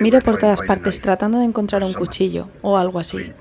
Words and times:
Miro 0.00 0.20
por 0.20 0.38
todas 0.38 0.62
partes 0.62 1.00
tratando 1.00 1.38
de 1.38 1.44
encontrar 1.44 1.84
un 1.84 1.92
cuchillo 1.92 2.48
o 2.62 2.78
algo 2.78 2.98
así. 2.98 3.32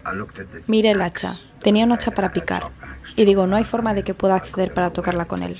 Mire 0.67 0.91
el 0.91 1.01
hacha. 1.01 1.39
Tenía 1.61 1.85
un 1.85 1.91
hacha 1.91 2.11
para 2.11 2.33
picar. 2.33 2.71
Y 3.15 3.25
digo, 3.25 3.47
no 3.47 3.55
hay 3.55 3.63
forma 3.63 3.93
de 3.93 4.03
que 4.03 4.13
pueda 4.13 4.35
acceder 4.35 4.73
para 4.73 4.91
tocarla 4.91 5.25
con 5.25 5.43
él. 5.43 5.55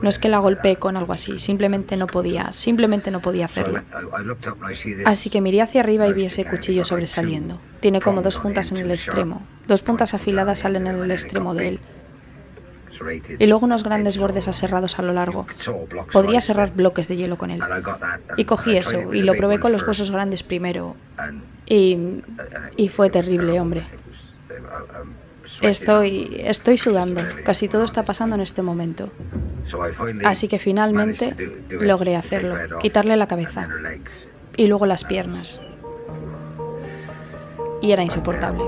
No 0.00 0.08
es 0.08 0.18
que 0.18 0.28
la 0.28 0.38
golpeé 0.38 0.76
con 0.76 0.96
algo 0.96 1.12
así, 1.12 1.38
simplemente 1.38 1.96
no 1.96 2.06
podía, 2.06 2.52
simplemente 2.52 3.10
no 3.10 3.20
podía 3.20 3.44
hacerlo. 3.44 3.82
Así 5.04 5.30
que 5.30 5.40
miré 5.40 5.60
hacia 5.60 5.80
arriba 5.82 6.08
y 6.08 6.14
vi 6.14 6.24
ese 6.24 6.44
cuchillo 6.46 6.84
sobresaliendo. 6.84 7.60
Tiene 7.80 8.00
como 8.00 8.22
dos 8.22 8.38
puntas 8.38 8.72
en 8.72 8.78
el 8.78 8.90
extremo. 8.90 9.46
Dos 9.66 9.82
puntas 9.82 10.14
afiladas 10.14 10.60
salen 10.60 10.86
en 10.86 10.96
el 10.96 11.10
extremo 11.10 11.54
de 11.54 11.68
él. 11.68 11.80
Y 13.38 13.46
luego 13.46 13.66
unos 13.66 13.84
grandes 13.84 14.18
bordes 14.18 14.48
aserrados 14.48 14.98
a 14.98 15.02
lo 15.02 15.12
largo. 15.12 15.46
Podría 16.12 16.40
serrar 16.40 16.72
bloques 16.72 17.08
de 17.08 17.16
hielo 17.16 17.36
con 17.38 17.50
él. 17.50 17.62
Y 18.36 18.44
cogí 18.44 18.76
eso 18.76 19.12
y 19.12 19.22
lo 19.22 19.34
probé 19.34 19.58
con 19.58 19.72
los 19.72 19.86
huesos 19.86 20.10
grandes 20.10 20.42
primero. 20.42 20.96
Y, 21.66 22.22
y 22.76 22.88
fue 22.88 23.10
terrible, 23.10 23.60
hombre. 23.60 23.84
Estoy, 25.62 26.36
estoy 26.40 26.78
sudando. 26.78 27.22
Casi 27.44 27.68
todo 27.68 27.84
está 27.84 28.04
pasando 28.04 28.36
en 28.36 28.42
este 28.42 28.62
momento. 28.62 29.10
Así 30.24 30.48
que 30.48 30.58
finalmente 30.58 31.34
logré 31.68 32.16
hacerlo, 32.16 32.56
quitarle 32.78 33.16
la 33.16 33.26
cabeza 33.26 33.68
y 34.56 34.66
luego 34.66 34.86
las 34.86 35.04
piernas. 35.04 35.60
Y 37.82 37.92
era 37.92 38.02
insoportable. 38.02 38.64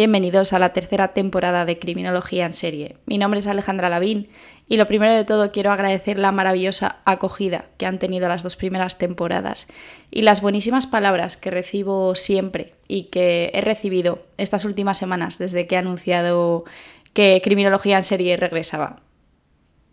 Bienvenidos 0.00 0.54
a 0.54 0.58
la 0.58 0.72
tercera 0.72 1.08
temporada 1.08 1.66
de 1.66 1.78
Criminología 1.78 2.46
en 2.46 2.54
Serie. 2.54 2.96
Mi 3.04 3.18
nombre 3.18 3.40
es 3.40 3.46
Alejandra 3.46 3.90
Lavín 3.90 4.30
y 4.66 4.78
lo 4.78 4.86
primero 4.86 5.12
de 5.12 5.26
todo 5.26 5.52
quiero 5.52 5.72
agradecer 5.72 6.18
la 6.18 6.32
maravillosa 6.32 7.00
acogida 7.04 7.66
que 7.76 7.84
han 7.84 7.98
tenido 7.98 8.26
las 8.26 8.42
dos 8.42 8.56
primeras 8.56 8.96
temporadas 8.96 9.68
y 10.10 10.22
las 10.22 10.40
buenísimas 10.40 10.86
palabras 10.86 11.36
que 11.36 11.50
recibo 11.50 12.14
siempre 12.14 12.72
y 12.88 13.10
que 13.10 13.50
he 13.52 13.60
recibido 13.60 14.24
estas 14.38 14.64
últimas 14.64 14.96
semanas 14.96 15.36
desde 15.36 15.66
que 15.66 15.74
he 15.74 15.78
anunciado 15.78 16.64
que 17.12 17.42
Criminología 17.44 17.98
en 17.98 18.04
Serie 18.04 18.38
regresaba. 18.38 19.02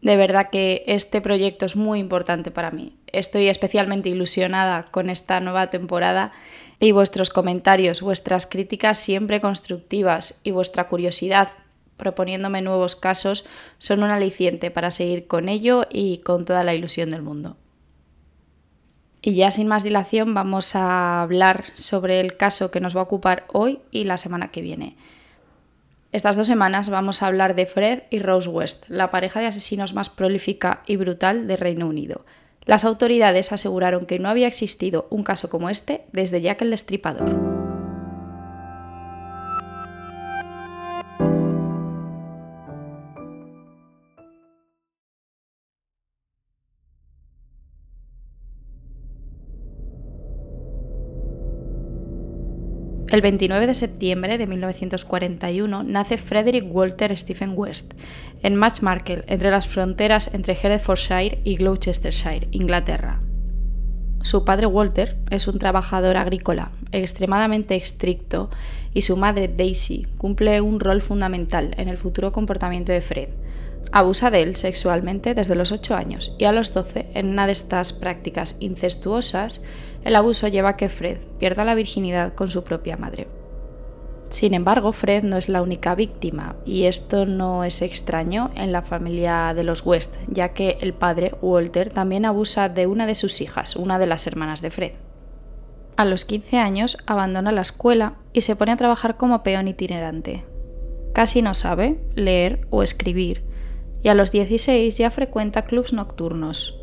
De 0.02 0.16
verdad 0.16 0.50
que 0.50 0.86
este 0.88 1.20
proyecto 1.20 1.66
es 1.66 1.76
muy 1.76 2.00
importante 2.00 2.50
para 2.50 2.72
mí. 2.72 2.96
Estoy 3.08 3.50
especialmente 3.50 4.08
ilusionada 4.08 4.84
con 4.84 5.10
esta 5.10 5.42
nueva 5.42 5.68
temporada 5.68 6.32
y 6.80 6.92
vuestros 6.92 7.30
comentarios, 7.30 8.02
vuestras 8.02 8.48
críticas 8.48 8.98
siempre 8.98 9.42
constructivas 9.42 10.40
y 10.44 10.52
vuestra 10.52 10.88
curiosidad 10.88 11.50
proponiéndome 11.98 12.62
nuevos 12.62 12.96
casos 12.96 13.44
son 13.80 14.04
un 14.04 14.12
aliciente 14.12 14.72
para 14.72 14.92
seguir 14.92 15.28
con 15.28 15.50
ello 15.50 15.88
y 15.90 16.20
con 16.20 16.46
toda 16.46 16.64
la 16.64 16.76
ilusión 16.76 17.10
del 17.10 17.24
mundo. 17.24 17.58
Y 19.22 19.36
ya 19.36 19.52
sin 19.52 19.68
más 19.68 19.84
dilación 19.84 20.34
vamos 20.34 20.76
a 20.76 21.22
hablar 21.22 21.66
sobre 21.74 22.22
el 22.22 22.38
caso 22.38 22.72
que 22.72 22.80
nos 22.80 22.96
va 22.96 23.02
a 23.02 23.06
ocupar 23.06 23.46
hoy 23.52 23.80
y 23.92 24.06
la 24.06 24.18
semana 24.18 24.52
que 24.52 24.62
viene. 24.62 24.96
Estas 26.12 26.38
dos 26.38 26.48
semanas 26.48 26.90
vamos 26.90 27.22
a 27.22 27.28
hablar 27.28 27.56
de 27.56 27.66
Fred 27.66 28.04
y 28.10 28.20
Rose 28.20 28.48
West, 28.48 28.86
la 28.88 29.12
pareja 29.12 29.40
de 29.40 29.48
asesinos 29.48 29.94
más 29.94 30.10
prolífica 30.10 30.84
y 30.86 30.96
brutal 30.96 31.48
de 31.48 31.58
Reino 31.58 31.88
Unido. 31.88 32.26
Las 32.68 32.84
autoridades 32.84 33.54
aseguraron 33.54 34.06
que 34.06 34.20
no 34.20 34.28
había 34.28 34.48
existido 34.48 35.08
un 35.10 35.24
caso 35.24 35.50
como 35.50 35.70
este 35.70 36.04
desde 36.12 36.42
Jack 36.42 36.62
el 36.62 36.72
Destripador. 36.72 37.47
El 53.18 53.24
29 53.24 53.66
de 53.66 53.74
septiembre 53.74 54.38
de 54.38 54.46
1941 54.46 55.82
nace 55.82 56.20
Frederick 56.20 56.68
Walter 56.70 57.18
Stephen 57.18 57.54
West 57.56 57.96
en 58.44 58.56
Matchmarkle, 58.56 59.24
entre 59.26 59.50
las 59.50 59.68
fronteras 59.68 60.32
entre 60.36 60.54
Herefordshire 60.54 61.42
y 61.44 61.56
Gloucestershire, 61.56 62.48
Inglaterra. 62.52 63.20
Su 64.22 64.46
padre 64.46 64.68
Walter 64.68 65.18
es 65.32 65.48
un 65.48 65.58
trabajador 65.58 66.16
agrícola 66.16 66.72
extremadamente 66.92 67.76
estricto 67.76 68.52
y 68.94 69.02
su 69.02 69.18
madre 69.18 69.48
Daisy 69.48 70.06
cumple 70.20 70.62
un 70.62 70.80
rol 70.80 71.02
fundamental 71.02 71.74
en 71.78 71.88
el 71.88 71.98
futuro 71.98 72.32
comportamiento 72.32 72.92
de 72.92 73.02
Fred. 73.02 73.30
Abusa 73.92 74.32
de 74.32 74.42
él 74.44 74.56
sexualmente 74.56 75.34
desde 75.34 75.56
los 75.56 75.72
8 75.72 75.96
años 75.96 76.36
y 76.38 76.44
a 76.46 76.52
los 76.52 76.74
12, 76.74 77.08
en 77.14 77.30
una 77.30 77.46
de 77.46 77.54
estas 77.54 77.94
prácticas 77.94 78.58
incestuosas, 78.60 79.62
el 80.04 80.16
abuso 80.16 80.48
lleva 80.48 80.70
a 80.70 80.78
que 80.78 80.90
Fred 80.90 81.20
pierda 81.40 81.64
la 81.64 81.76
virginidad 81.76 82.34
con 82.34 82.50
su 82.50 82.64
propia 82.64 82.98
madre. 82.98 83.28
Sin 84.30 84.54
embargo, 84.54 84.92
Fred 84.92 85.24
no 85.24 85.38
es 85.38 85.48
la 85.48 85.62
única 85.62 85.96
víctima, 85.96 86.58
y 86.66 86.84
esto 86.84 87.26
no 87.26 87.64
es 87.64 87.82
extraño 87.82 88.52
en 88.56 88.74
la 88.74 88.82
familia 88.82 89.54
de 89.56 89.64
los 89.64 89.86
West, 89.86 90.16
ya 90.28 90.50
que 90.50 90.78
el 90.82 90.94
padre, 90.94 91.34
Walter, 91.42 91.90
también 91.90 92.26
abusa 92.26 92.68
de 92.68 92.88
una 92.88 93.06
de 93.06 93.16
sus 93.16 93.40
hijas, 93.40 93.78
una 93.78 94.00
de 94.00 94.08
las 94.08 94.28
hermanas 94.28 94.62
de 94.62 94.72
Fred. 94.72 94.92
A 95.96 96.04
los 96.04 96.26
15 96.26 96.58
años 96.58 96.98
abandona 97.06 97.54
la 97.54 97.62
escuela 97.62 98.18
y 98.34 98.42
se 98.42 98.56
pone 98.58 98.74
a 98.74 98.78
trabajar 98.78 99.16
como 99.16 99.44
peón 99.44 99.70
itinerante. 99.70 100.46
Casi 101.14 101.42
no 101.42 101.54
sabe 101.54 102.00
leer 102.14 102.68
o 102.70 102.84
escribir, 102.84 103.47
y 104.04 104.10
a 104.10 104.14
los 104.14 104.32
16 104.32 104.98
ya 104.98 105.12
frecuenta 105.12 105.66
clubs 105.66 105.94
nocturnos. 105.94 106.80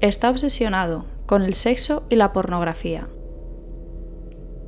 Está 0.00 0.30
obsesionado 0.30 1.06
con 1.26 1.42
el 1.42 1.54
sexo 1.54 2.04
y 2.10 2.16
la 2.16 2.32
pornografía. 2.32 3.08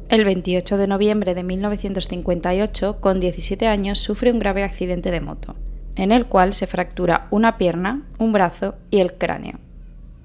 El 0.09 0.25
28 0.25 0.77
de 0.77 0.87
noviembre 0.87 1.35
de 1.35 1.43
1958, 1.43 3.01
con 3.01 3.19
17 3.19 3.67
años, 3.67 3.99
sufre 3.99 4.31
un 4.31 4.39
grave 4.39 4.63
accidente 4.63 5.11
de 5.11 5.21
moto, 5.21 5.57
en 5.97 6.13
el 6.13 6.27
cual 6.27 6.55
se 6.55 6.69
fractura 6.69 7.27
una 7.33 7.59
pierna, 7.59 8.07
un 8.19 8.33
brazo 8.33 8.77
y 8.91 9.01
el 9.01 9.15
cráneo. 9.15 9.59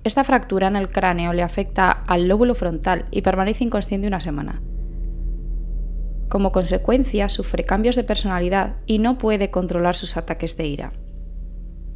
Esta 0.03 0.23
fractura 0.23 0.67
en 0.67 0.75
el 0.75 0.89
cráneo 0.89 1.33
le 1.33 1.41
afecta 1.41 1.89
al 1.89 2.27
lóbulo 2.27 2.53
frontal 2.53 3.05
y 3.09 3.23
permanece 3.23 3.63
inconsciente 3.63 4.07
una 4.07 4.21
semana. 4.21 4.61
Como 6.29 6.51
consecuencia, 6.51 7.27
sufre 7.27 7.65
cambios 7.65 7.95
de 7.95 8.03
personalidad 8.03 8.77
y 8.85 8.99
no 8.99 9.17
puede 9.17 9.51
controlar 9.51 9.95
sus 9.95 10.15
ataques 10.15 10.55
de 10.57 10.65
ira. 10.65 10.91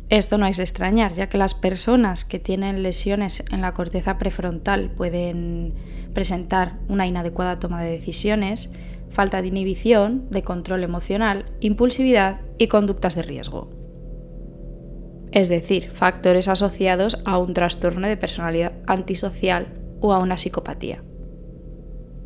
Esto 0.10 0.38
no 0.38 0.46
es 0.46 0.60
extrañar, 0.60 1.14
ya 1.14 1.30
que 1.30 1.40
las 1.40 1.56
personas 1.56 2.26
que 2.26 2.38
tienen 2.38 2.84
lesiones 2.84 3.44
en 3.52 3.62
la 3.62 3.74
corteza 3.74 4.20
prefrontal 4.20 4.92
pueden 4.92 5.74
presentar 6.14 6.78
una 6.88 7.08
inadecuada 7.08 7.60
toma 7.60 7.82
de 7.82 7.92
decisiones, 7.92 8.70
falta 9.10 9.42
de 9.42 9.48
inhibición, 9.48 10.30
de 10.30 10.44
control 10.44 10.84
emocional, 10.84 11.46
impulsividad 11.60 12.42
y 12.60 12.68
conductas 12.68 13.16
de 13.16 13.24
riesgo. 13.24 13.72
Es 15.32 15.50
decir, 15.50 15.90
factores 15.90 16.48
asociados 16.48 17.18
a 17.26 17.40
un 17.40 17.54
trastorno 17.54 18.08
de 18.08 18.16
personalidad 18.16 18.74
antisocial 18.86 19.74
o 20.02 20.14
a 20.14 20.20
una 20.20 20.38
psicopatía. 20.38 21.04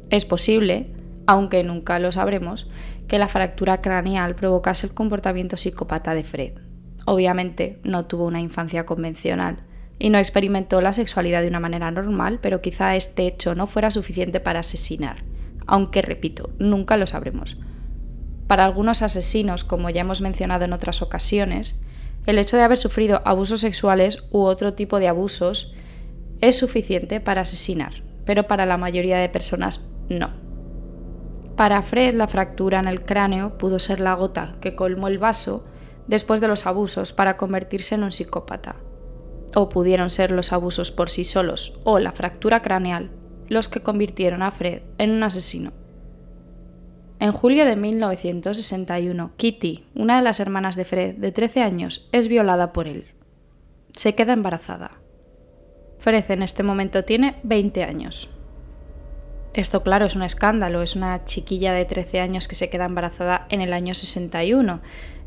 Es 0.10 0.26
posible, 0.26 0.92
aunque 1.28 1.64
nunca 1.64 1.98
lo 2.00 2.12
sabremos, 2.12 2.68
que 3.08 3.20
la 3.20 3.30
fractura 3.30 3.82
craneal 3.82 4.36
provocase 4.36 4.86
el 4.86 4.94
comportamiento 4.94 5.56
psicópata 5.56 6.14
de 6.14 6.24
Fred. 6.24 6.69
Obviamente 7.10 7.80
no 7.84 8.06
tuvo 8.06 8.28
una 8.28 8.40
infancia 8.40 8.86
convencional 8.86 9.64
y 9.98 10.12
no 10.12 10.20
experimentó 10.20 10.80
la 10.80 10.94
sexualidad 10.94 11.42
de 11.42 11.48
una 11.48 11.60
manera 11.60 11.90
normal, 11.90 12.38
pero 12.40 12.62
quizá 12.62 12.96
este 12.96 13.26
hecho 13.26 13.56
no 13.56 13.66
fuera 13.66 13.90
suficiente 13.90 14.40
para 14.40 14.60
asesinar, 14.60 15.24
aunque 15.66 16.04
repito, 16.04 16.52
nunca 16.60 16.98
lo 16.98 17.08
sabremos. 17.08 17.58
Para 18.46 18.64
algunos 18.64 19.02
asesinos, 19.02 19.64
como 19.64 19.90
ya 19.90 20.02
hemos 20.02 20.22
mencionado 20.22 20.66
en 20.66 20.74
otras 20.74 21.02
ocasiones, 21.02 21.82
el 22.28 22.38
hecho 22.38 22.58
de 22.58 22.64
haber 22.64 22.78
sufrido 22.78 23.24
abusos 23.26 23.62
sexuales 23.62 24.28
u 24.30 24.42
otro 24.42 24.76
tipo 24.76 25.00
de 25.00 25.08
abusos 25.08 25.74
es 26.42 26.60
suficiente 26.60 27.20
para 27.20 27.42
asesinar, 27.42 28.04
pero 28.24 28.46
para 28.46 28.68
la 28.68 28.78
mayoría 28.78 29.18
de 29.18 29.30
personas 29.30 29.82
no. 30.10 30.30
Para 31.56 31.82
Fred 31.82 32.14
la 32.14 32.28
fractura 32.28 32.78
en 32.78 32.88
el 32.88 33.04
cráneo 33.04 33.58
pudo 33.58 33.80
ser 33.80 34.00
la 34.00 34.14
gota 34.14 34.58
que 34.62 34.76
colmó 34.76 35.08
el 35.08 35.18
vaso 35.18 35.66
después 36.10 36.42
de 36.42 36.50
los 36.50 36.66
abusos 36.66 37.14
para 37.14 37.38
convertirse 37.38 37.96
en 37.96 38.04
un 38.04 38.12
psicópata. 38.12 38.76
O 39.56 39.70
pudieron 39.70 40.10
ser 40.10 40.32
los 40.32 40.52
abusos 40.52 40.92
por 40.92 41.10
sí 41.10 41.24
solos 41.24 41.80
o 41.86 42.00
la 42.00 42.12
fractura 42.12 42.62
craneal 42.62 43.12
los 43.50 43.68
que 43.68 43.82
convirtieron 43.82 44.44
a 44.44 44.52
Fred 44.52 44.84
en 44.98 45.12
un 45.12 45.24
asesino. 45.24 45.74
En 47.20 47.32
julio 47.32 47.66
de 47.66 47.76
1961, 47.76 49.32
Kitty, 49.36 49.86
una 49.96 50.18
de 50.18 50.24
las 50.24 50.40
hermanas 50.40 50.76
de 50.76 50.86
Fred 50.86 51.16
de 51.16 51.32
13 51.32 51.64
años, 51.64 52.08
es 52.12 52.28
violada 52.28 52.72
por 52.72 52.88
él. 52.88 53.08
Se 53.94 54.16
queda 54.16 54.34
embarazada. 54.34 54.92
Fred 55.98 56.30
en 56.30 56.44
este 56.44 56.64
momento 56.64 57.04
tiene 57.04 57.38
20 57.44 57.84
años. 57.84 58.30
Esto, 59.54 59.84
claro, 59.84 60.06
es 60.06 60.16
un 60.16 60.22
escándalo. 60.22 60.82
Es 60.82 60.96
una 60.96 61.26
chiquilla 61.26 61.74
de 61.74 61.84
13 61.84 62.22
años 62.22 62.48
que 62.48 62.56
se 62.56 62.70
queda 62.70 62.86
embarazada 62.86 63.48
en 63.50 63.60
el 63.60 63.74
año 63.74 63.94
61. 63.94 64.80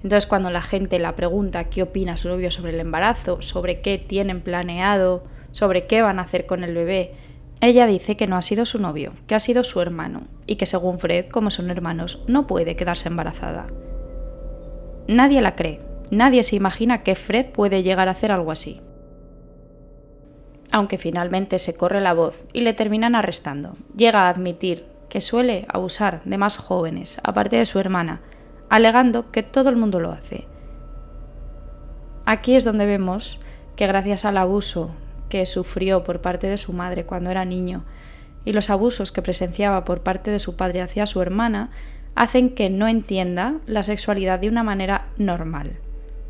Entonces, 0.03 0.27
cuando 0.27 0.51
la 0.51 0.63
gente 0.63 0.99
la 0.99 1.15
pregunta 1.15 1.65
qué 1.65 1.83
opina 1.83 2.17
su 2.17 2.29
novio 2.29 2.51
sobre 2.51 2.73
el 2.73 2.81
embarazo, 2.81 3.41
sobre 3.41 3.81
qué 3.81 3.99
tienen 3.99 4.41
planeado, 4.41 5.25
sobre 5.53 5.87
qué 5.87 6.03
van 6.03 6.19
a 6.19 6.23
hacer 6.23 6.47
con 6.47 6.65
el 6.65 6.75
bebé, 6.75 7.13
ella 7.61 7.87
dice 7.87 8.17
que 8.17 8.27
no 8.27 8.37
ha 8.37 8.43
sido 8.43 8.67
su 8.67 8.81
novio, 8.81 9.13
que 9.29 9.37
ha 9.37 9.41
sido 9.41 9.63
su 9.63 9.81
hermano, 9.81 10.25
y 10.47 10.57
que 10.57 10.67
según 10.67 10.99
Fred, 10.99 11.27
como 11.27 11.53
son 11.53 11.71
hermanos, 11.71 12.25
no 12.27 12.49
puede 12.49 12.75
quedarse 12.75 13.09
embarazada. 13.09 13.69
Nadie 15.07 15.41
la 15.41 15.55
cree, 15.55 15.81
nadie 16.11 16.43
se 16.43 16.57
imagina 16.57 17.05
que 17.05 17.15
Fred 17.15 17.47
puede 17.47 17.85
llegar 17.85 18.09
a 18.09 18.13
hacer 18.13 18.33
algo 18.33 18.51
así. 18.51 18.81
Aunque 20.73 20.99
finalmente 20.99 21.61
se 21.61 21.75
corre 21.75 22.01
la 22.01 22.15
voz 22.15 22.45
y 22.53 22.63
le 22.63 22.73
terminan 22.73 23.15
arrestando. 23.15 23.77
Llega 23.97 24.23
a 24.23 24.31
admitir 24.31 24.87
que 25.09 25.21
suele 25.21 25.67
abusar 25.69 26.23
de 26.25 26.39
más 26.39 26.57
jóvenes, 26.57 27.19
aparte 27.23 27.57
de 27.57 27.67
su 27.67 27.79
hermana, 27.79 28.23
alegando 28.73 29.31
que 29.31 29.43
todo 29.43 29.69
el 29.69 29.77
mundo 29.77 30.01
lo 30.01 30.13
hace. 30.13 30.47
Aquí 32.25 32.55
es 32.55 32.65
donde 32.65 32.87
vemos 32.87 33.39
que 33.77 33.87
gracias 33.87 34.25
al 34.25 34.39
abuso 34.39 34.93
que 35.29 35.45
sufrió 35.45 36.05
por 36.05 36.23
parte 36.23 36.47
de 36.47 36.57
su 36.57 36.73
madre 36.73 37.05
cuando 37.05 37.29
era 37.29 37.45
niño 37.45 37.85
y 38.47 38.55
los 38.55 38.71
abusos 38.71 39.13
que 39.13 39.21
presenciaba 39.21 39.85
por 39.85 40.03
parte 40.03 40.31
de 40.31 40.39
su 40.39 40.57
padre 40.57 40.81
hacia 40.81 41.05
su 41.05 41.21
hermana, 41.21 41.71
hacen 42.15 42.49
que 42.49 42.71
no 42.71 42.89
entienda 42.89 43.57
la 43.67 43.83
sexualidad 43.83 44.39
de 44.39 44.49
una 44.49 44.63
manera 44.63 45.09
normal. 45.19 45.79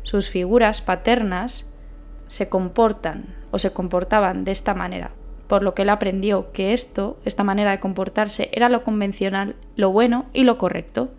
Sus 0.01 0.29
figuras 0.29 0.81
paternas 0.81 1.65
se 2.27 2.49
comportan 2.49 3.37
o 3.51 3.57
se 3.57 3.71
comportaban 3.71 4.43
de 4.43 4.51
esta 4.51 4.73
manera, 4.73 5.11
por 5.47 5.63
lo 5.63 5.73
que 5.73 5.83
él 5.83 5.89
aprendió 5.89 6.51
que 6.51 6.73
esto, 6.73 7.17
esta 7.23 7.45
manera 7.45 7.71
de 7.71 7.79
comportarse, 7.79 8.49
era 8.51 8.67
lo 8.67 8.83
convencional, 8.83 9.55
lo 9.77 9.91
bueno 9.91 10.25
y 10.33 10.43
lo 10.43 10.57
correcto. 10.57 11.09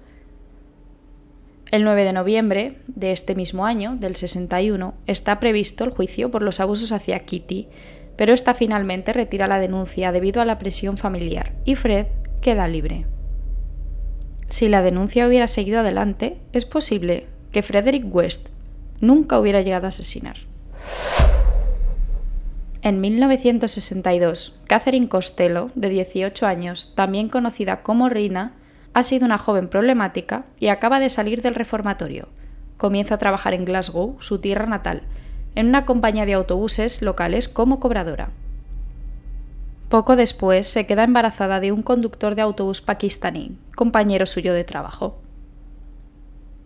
El 1.75 1.83
9 1.83 2.05
de 2.05 2.13
noviembre 2.13 2.79
de 2.87 3.11
este 3.11 3.35
mismo 3.35 3.67
año, 3.67 3.97
del 3.99 4.15
61, 4.15 4.95
está 5.09 5.41
previsto 5.41 5.83
el 5.83 5.91
juicio 5.91 6.31
por 6.31 6.45
los 6.45 6.61
abusos 6.61 6.93
hacia 6.93 7.19
Kitty, 7.19 7.67
pero 8.15 8.33
esta 8.33 8.55
finalmente 8.55 9.13
retira 9.13 9.49
la 9.49 9.59
denuncia 9.59 10.13
debido 10.13 10.41
a 10.41 10.45
la 10.45 10.61
presión 10.61 10.99
familiar 10.99 11.53
y 11.65 11.75
Fred 11.75 12.07
queda 12.41 12.69
libre. 12.69 13.07
Si 14.49 14.69
la 14.69 14.83
denuncia 14.83 15.27
hubiera 15.27 15.49
seguido 15.49 15.81
adelante, 15.81 16.39
es 16.53 16.65
posible 16.65 17.27
que 17.51 17.63
Frederick 17.63 18.07
West 18.07 18.51
nunca 19.01 19.41
hubiera 19.41 19.61
llegado 19.61 19.87
a 19.87 19.89
asesinar. 19.89 20.37
En 22.83 23.01
1962, 23.01 24.61
Catherine 24.69 25.09
Costello, 25.09 25.73
de 25.75 25.89
18 25.89 26.47
años, 26.47 26.93
también 26.95 27.29
conocida 27.29 27.83
como 27.83 28.09
Rina, 28.09 28.55
ha 28.95 29.03
sido 29.03 29.27
una 29.27 29.39
joven 29.39 29.69
problemática 29.69 30.45
y 30.59 30.69
acaba 30.69 31.01
de 31.01 31.11
salir 31.11 31.43
del 31.43 31.55
reformatorio. 31.55 32.29
Comienza 32.77 33.17
a 33.17 33.19
trabajar 33.19 33.55
en 33.55 33.65
Glasgow, 33.65 34.17
su 34.21 34.39
tierra 34.39 34.67
natal, 34.67 35.03
en 35.55 35.69
una 35.69 35.85
compañía 35.85 36.27
de 36.27 36.35
autobuses 36.35 37.03
locales 37.03 37.49
como 37.49 37.81
cobradora. 37.81 38.31
Poco 39.89 40.17
después 40.17 40.67
se 40.67 40.87
queda 40.87 41.05
embarazada 41.05 41.61
de 41.61 41.71
un 41.71 41.83
conductor 41.83 42.35
de 42.35 42.43
autobús 42.43 42.81
pakistaní, 42.81 43.59
compañero 43.77 44.27
suyo 44.27 44.55
de 44.55 44.65
trabajo. 44.65 45.19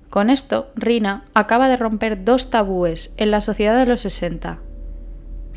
Con 0.08 0.30
esto, 0.30 0.70
Rina 0.76 1.24
acaba 1.34 1.68
de 1.68 1.76
romper 1.76 2.24
dos 2.24 2.50
tabúes 2.50 3.12
en 3.16 3.30
la 3.30 3.40
sociedad 3.40 3.76
de 3.76 3.86
los 3.86 4.00
60 4.00 4.60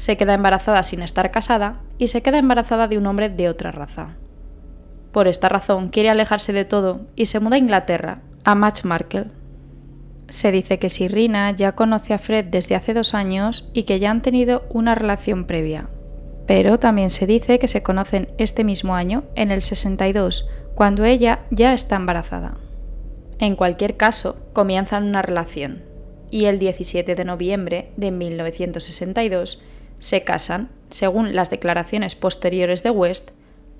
se 0.01 0.18
queda 0.18 0.33
embarazada 0.33 0.81
sin 0.81 1.03
estar 1.03 1.29
casada 1.29 1.79
y 2.00 2.07
se 2.07 2.23
queda 2.23 2.39
embarazada 2.39 2.88
de 2.88 2.97
un 2.97 3.06
hombre 3.06 3.29
de 3.29 3.50
otra 3.50 3.71
raza. 3.71 4.15
Por 5.11 5.27
esta 5.27 5.49
razón 5.49 5.89
quiere 5.89 6.09
alejarse 6.09 6.53
de 6.53 6.65
todo 6.65 7.01
y 7.15 7.25
se 7.25 7.39
muda 7.39 7.55
a 7.55 7.59
Inglaterra, 7.59 8.21
a 8.43 8.55
Match 8.55 8.83
Markle. 8.83 9.25
Se 10.29 10.51
dice 10.51 10.79
que 10.79 10.89
Sirrina 10.89 11.51
ya 11.51 11.73
conoce 11.73 12.13
a 12.13 12.17
Fred 12.17 12.45
desde 12.45 12.75
hace 12.75 12.93
dos 12.93 13.13
años 13.13 13.69
y 13.73 13.83
que 13.83 13.99
ya 13.99 14.09
han 14.09 14.21
tenido 14.21 14.63
una 14.69 14.95
relación 14.95 15.45
previa. 15.45 15.89
Pero 16.47 16.79
también 16.79 17.11
se 17.11 17.27
dice 17.27 17.59
que 17.59 17.67
se 17.67 17.83
conocen 17.83 18.29
este 18.37 18.63
mismo 18.63 18.95
año, 18.95 19.23
en 19.35 19.51
el 19.51 19.61
62, 19.61 20.47
cuando 20.75 21.03
ella 21.03 21.45
ya 21.51 21.73
está 21.73 21.97
embarazada. 21.97 22.57
En 23.39 23.55
cualquier 23.55 23.97
caso, 23.97 24.37
comienzan 24.53 25.03
una 25.03 25.21
relación, 25.21 25.83
y 26.29 26.45
el 26.45 26.59
17 26.59 27.15
de 27.15 27.25
noviembre 27.25 27.91
de 27.97 28.11
1962 28.11 29.61
se 29.99 30.23
casan, 30.23 30.69
según 30.89 31.35
las 31.35 31.49
declaraciones 31.49 32.15
posteriores 32.15 32.83
de 32.83 32.89
West, 32.89 33.31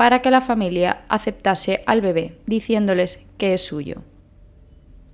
para 0.02 0.18
que 0.18 0.32
la 0.32 0.42
familia 0.42 1.04
aceptase 1.10 1.84
al 1.86 2.02
bebé, 2.02 2.36
diciéndoles 2.48 3.22
que 3.38 3.54
es 3.54 3.64
suyo. 3.64 4.02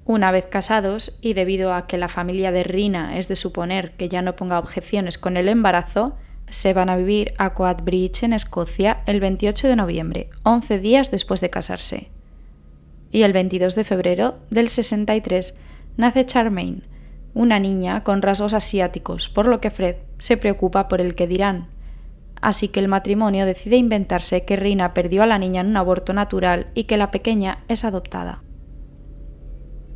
Una 0.06 0.32
vez 0.32 0.46
casados, 0.46 1.20
y 1.20 1.34
debido 1.34 1.74
a 1.74 1.88
que 1.88 1.98
la 1.98 2.08
familia 2.08 2.54
de 2.54 2.64
Rina 2.64 3.18
es 3.18 3.28
de 3.28 3.36
suponer 3.36 3.98
que 3.98 4.08
ya 4.08 4.22
no 4.22 4.38
ponga 4.38 4.60
objeciones 4.60 5.18
con 5.18 5.36
el 5.36 5.50
embarazo, 5.50 6.16
se 6.48 6.72
van 6.72 6.88
a 6.88 6.96
vivir 6.96 7.34
a 7.38 7.54
Coatbridge, 7.54 8.24
en 8.24 8.32
Escocia, 8.32 9.02
el 9.08 9.20
28 9.20 9.68
de 9.68 9.76
noviembre, 9.76 10.30
11 10.44 10.80
días 10.80 11.12
después 11.12 11.42
de 11.42 11.50
casarse. 11.50 12.10
Y 13.12 13.24
el 13.24 13.34
22 13.34 13.76
de 13.76 13.84
febrero 13.84 14.38
del 14.52 14.70
63 14.70 15.54
nace 15.98 16.26
Charmaine, 16.26 16.84
una 17.34 17.60
niña 17.60 18.06
con 18.06 18.22
rasgos 18.22 18.54
asiáticos, 18.54 19.28
por 19.28 19.48
lo 19.48 19.60
que 19.60 19.70
Fred 19.70 19.98
se 20.18 20.38
preocupa 20.38 20.88
por 20.88 21.02
el 21.02 21.14
que 21.16 21.28
dirán. 21.28 21.68
Así 22.42 22.68
que 22.68 22.80
el 22.80 22.88
matrimonio 22.88 23.46
decide 23.46 23.78
inventarse 23.78 24.46
que 24.46 24.56
Rina 24.56 24.94
perdió 24.94 25.24
a 25.24 25.28
la 25.28 25.40
niña 25.40 25.62
en 25.62 25.68
un 25.68 25.78
aborto 25.78 26.14
natural 26.14 26.68
y 26.74 26.84
que 26.84 26.98
la 26.98 27.12
pequeña 27.12 27.64
es 27.68 27.84
adoptada. 27.84 28.44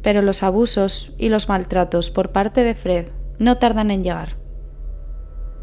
Pero 0.01 0.21
los 0.21 0.41
abusos 0.41 1.13
y 1.17 1.29
los 1.29 1.49
maltratos 1.49 2.09
por 2.09 2.31
parte 2.31 2.63
de 2.63 2.75
Fred 2.75 3.09
no 3.37 3.57
tardan 3.57 3.91
en 3.91 4.03
llegar. 4.03 4.37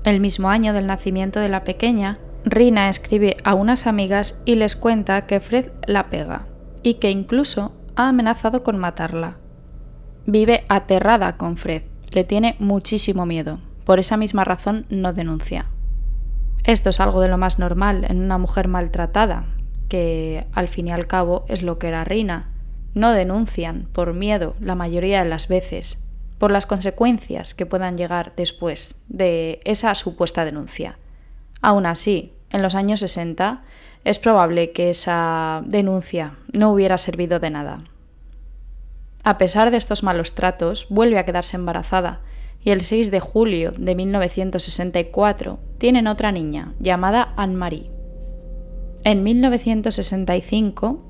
El 0.05 0.21
mismo 0.21 0.49
año 0.49 0.73
del 0.73 0.87
nacimiento 0.87 1.41
de 1.41 1.49
la 1.49 1.65
pequeña, 1.65 2.19
Rina 2.45 2.89
escribe 2.89 3.37
a 3.45 3.55
unas 3.55 3.87
amigas 3.87 4.41
y 4.45 4.55
les 4.55 4.77
cuenta 4.77 5.27
que 5.27 5.41
Fred 5.41 5.73
la 5.87 6.09
pega 6.09 6.47
y 6.83 6.95
que 6.95 7.11
incluso 7.11 7.73
ha 7.97 8.09
amenazado 8.09 8.63
con 8.63 8.79
matarla. 8.79 9.39
Vive 10.25 10.65
aterrada 10.69 11.37
con 11.37 11.57
Fred, 11.57 11.83
le 12.11 12.23
tiene 12.23 12.55
muchísimo 12.59 13.27
miedo, 13.27 13.61
por 13.85 13.99
esa 13.99 14.17
misma 14.17 14.45
razón 14.45 14.87
no 14.89 15.13
denuncia. 15.13 15.67
Esto 16.69 16.91
es 16.91 17.00
algo 17.00 17.23
de 17.23 17.29
lo 17.29 17.38
más 17.38 17.59
normal 17.59 18.05
en 18.11 18.20
una 18.20 18.37
mujer 18.37 18.69
maltratada, 18.69 19.47
que 19.88 20.47
al 20.53 20.69
fin 20.69 20.88
y 20.88 20.93
al 20.93 21.06
cabo 21.06 21.46
es 21.48 21.63
lo 21.63 21.79
que 21.79 21.89
era 21.89 22.05
Rina. 22.05 22.51
No 22.93 23.13
denuncian 23.13 23.89
por 23.91 24.13
miedo 24.13 24.55
la 24.60 24.75
mayoría 24.75 25.25
de 25.25 25.31
las 25.31 25.48
veces, 25.48 26.06
por 26.37 26.51
las 26.51 26.67
consecuencias 26.67 27.55
que 27.55 27.65
puedan 27.65 27.96
llegar 27.96 28.34
después 28.37 29.03
de 29.08 29.60
esa 29.65 29.94
supuesta 29.94 30.44
denuncia. 30.44 30.98
Aún 31.63 31.87
así, 31.87 32.34
en 32.51 32.60
los 32.60 32.75
años 32.75 33.01
60 33.01 33.63
es 34.05 34.19
probable 34.19 34.72
que 34.72 34.91
esa 34.91 35.63
denuncia 35.65 36.34
no 36.53 36.70
hubiera 36.70 36.98
servido 36.98 37.41
de 37.41 37.48
nada, 37.48 37.84
a 39.25 39.39
pesar 39.39 39.70
de 39.70 39.79
estos 39.79 40.03
malos 40.03 40.34
tratos, 40.34 40.87
vuelve 40.91 41.19
a 41.19 41.25
quedarse 41.25 41.56
embarazada 41.56 42.20
y 42.62 42.70
el 42.70 42.82
6 42.82 43.10
de 43.10 43.20
julio 43.20 43.72
de 43.79 43.94
1964 43.94 45.58
tienen 45.79 46.06
otra 46.06 46.32
niña 46.32 46.74
llamada 46.81 47.32
Anne-Marie. 47.36 47.91
En 49.05 49.22
1965 49.22 51.05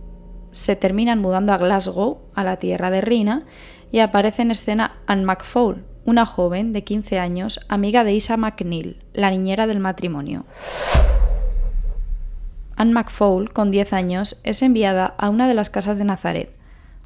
se 0.53 0.77
terminan 0.77 1.21
mudando 1.21 1.53
a 1.53 1.59
Glasgow, 1.59 2.19
a 2.35 2.45
la 2.45 2.59
tierra 2.59 2.91
de 2.91 3.01
Rina, 3.01 3.43
y 3.91 4.01
aparece 4.01 4.43
en 4.43 4.51
escena 4.51 4.99
Anne 5.07 5.25
McFaul, 5.25 5.85
una 6.05 6.27
joven 6.27 6.73
de 6.73 6.85
15 6.85 7.19
años, 7.19 7.61
amiga 7.69 8.05
de 8.05 8.13
Isa 8.13 8.37
McNeil, 8.37 8.99
la 9.13 9.31
niñera 9.31 9.67
del 9.67 9.81
matrimonio. 9.81 10.45
Anne 12.77 12.93
McFaul, 12.93 13.53
con 13.53 13.71
10 13.71 13.93
años, 13.93 14.41
es 14.45 14.63
enviada 14.63 15.15
a 15.19 15.31
una 15.31 15.49
de 15.49 15.55
las 15.55 15.71
casas 15.71 15.99
de 15.99 16.05
Nazaret, 16.05 16.55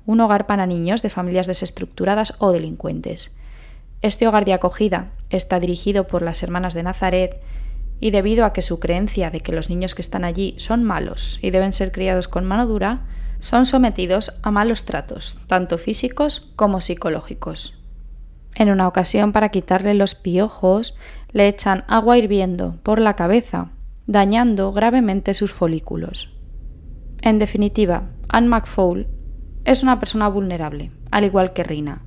un 0.04 0.20
hogar 0.20 0.46
para 0.46 0.66
niños 0.66 1.02
de 1.02 1.10
familias 1.10 1.46
desestructuradas 1.46 2.34
o 2.38 2.52
delincuentes. 2.52 3.30
Este 4.02 4.26
hogar 4.26 4.44
de 4.44 4.52
acogida 4.52 5.12
está 5.30 5.60
dirigido 5.60 6.08
por 6.08 6.22
las 6.22 6.42
hermanas 6.42 6.74
de 6.74 6.82
Nazaret 6.82 7.40
y 8.00 8.10
debido 8.10 8.44
a 8.44 8.52
que 8.52 8.60
su 8.60 8.80
creencia 8.80 9.30
de 9.30 9.40
que 9.40 9.52
los 9.52 9.70
niños 9.70 9.94
que 9.94 10.02
están 10.02 10.24
allí 10.24 10.54
son 10.58 10.82
malos 10.82 11.38
y 11.40 11.50
deben 11.50 11.72
ser 11.72 11.92
criados 11.92 12.26
con 12.26 12.44
mano 12.44 12.66
dura, 12.66 13.06
son 13.38 13.64
sometidos 13.64 14.38
a 14.42 14.50
malos 14.50 14.84
tratos, 14.84 15.38
tanto 15.46 15.78
físicos 15.78 16.50
como 16.56 16.80
psicológicos. 16.80 17.78
En 18.56 18.70
una 18.70 18.88
ocasión, 18.88 19.32
para 19.32 19.50
quitarle 19.50 19.94
los 19.94 20.16
piojos, 20.16 20.96
le 21.30 21.46
echan 21.46 21.84
agua 21.86 22.18
hirviendo 22.18 22.78
por 22.82 23.00
la 23.00 23.14
cabeza, 23.14 23.70
dañando 24.08 24.72
gravemente 24.72 25.32
sus 25.32 25.52
folículos. 25.52 26.30
En 27.22 27.38
definitiva, 27.38 28.10
Anne 28.28 28.48
McFaul 28.48 29.06
es 29.64 29.84
una 29.84 30.00
persona 30.00 30.28
vulnerable, 30.28 30.90
al 31.12 31.24
igual 31.24 31.52
que 31.52 31.62
Rina. 31.62 32.02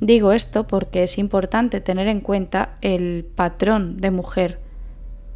Digo 0.00 0.32
esto 0.32 0.66
porque 0.66 1.02
es 1.02 1.18
importante 1.18 1.80
tener 1.80 2.06
en 2.06 2.20
cuenta 2.20 2.76
el 2.82 3.24
patrón 3.34 4.00
de 4.00 4.10
mujer 4.10 4.60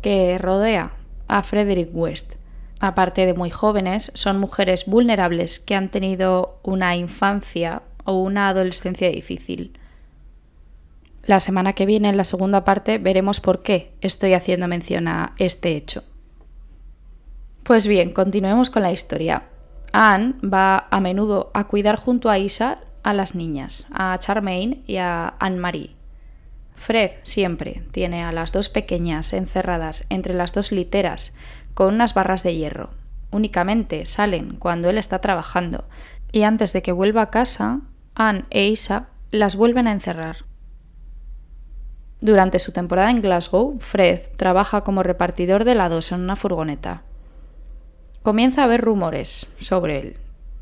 que 0.03 0.39
rodea 0.39 0.93
a 1.29 1.43
Frederick 1.43 1.91
West. 1.93 2.35
aparte 2.81 3.27
de 3.27 3.35
muy 3.35 3.49
jóvenes, 3.49 4.11
son 4.17 4.41
mujeres 4.41 4.87
vulnerables 4.87 5.61
que 5.61 5.77
han 5.77 5.89
tenido 5.89 6.59
una 6.65 6.97
infancia 6.97 7.83
o 8.05 8.21
una 8.21 8.49
adolescencia 8.49 9.09
difícil. 9.09 9.79
La 11.25 11.39
semana 11.39 11.75
que 11.75 11.87
viene, 11.87 12.09
en 12.09 12.17
la 12.17 12.25
segunda 12.25 12.65
parte, 12.65 12.99
veremos 12.99 13.39
por 13.39 13.63
qué 13.63 13.93
estoy 14.01 14.35
haciendo 14.35 14.67
mención 14.67 15.07
a 15.07 15.35
este 15.39 15.77
hecho. 15.77 16.03
Pues 17.63 17.87
bien, 17.87 18.11
continuemos 18.11 18.69
con 18.69 18.83
la 18.83 18.91
historia. 18.91 19.45
Anne 19.93 20.35
va 20.43 20.89
a 20.91 21.01
menudo 21.01 21.53
a 21.55 21.69
cuidar 21.69 21.95
junto 21.95 22.31
a 22.31 22.39
Isa 22.39 22.81
a 23.03 23.13
las 23.13 23.35
niñas, 23.35 23.87
a 23.93 24.19
Charmaine 24.19 24.83
y 24.87 24.97
a 24.97 25.35
Anne-Marie. 25.39 25.97
Fred 26.75 27.13
siempre 27.23 27.83
tiene 27.93 28.25
a 28.25 28.33
las 28.33 28.53
dos 28.53 28.69
pequeñas 28.69 29.33
encerradas 29.33 30.05
entre 30.09 30.35
las 30.35 30.53
dos 30.53 30.73
literas 30.73 31.33
con 31.75 31.95
unas 31.95 32.15
barras 32.15 32.43
de 32.43 32.57
hierro. 32.57 32.91
Únicamente 33.31 34.05
salen 34.07 34.57
cuando 34.57 34.91
él 34.91 34.99
está 34.99 35.21
trabajando 35.21 35.85
y 36.33 36.43
antes 36.43 36.73
de 36.73 36.83
que 36.83 36.93
vuelva 36.93 37.23
a 37.23 37.31
casa, 37.31 37.81
Anne 38.15 38.45
e 38.51 38.67
Isa 38.67 39.09
las 39.31 39.57
vuelven 39.57 39.87
a 39.87 39.93
encerrar. 39.93 40.45
Durante 42.21 42.59
su 42.59 42.73
temporada 42.73 43.11
en 43.11 43.21
Glasgow, 43.21 43.79
Fred 43.81 44.21
trabaja 44.37 44.83
como 44.85 45.03
repartidor 45.03 45.65
de 45.65 45.73
helados 45.73 46.13
en 46.13 46.21
una 46.21 46.37
furgoneta. 46.37 47.03
Comienza 48.23 48.61
a 48.61 48.65
haber 48.65 48.81
rumores 48.81 49.49
sobre 49.59 49.99
él 49.99 50.17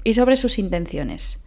y 0.04 0.14
sobre 0.14 0.36
sus 0.36 0.58
intenciones. 0.58 1.44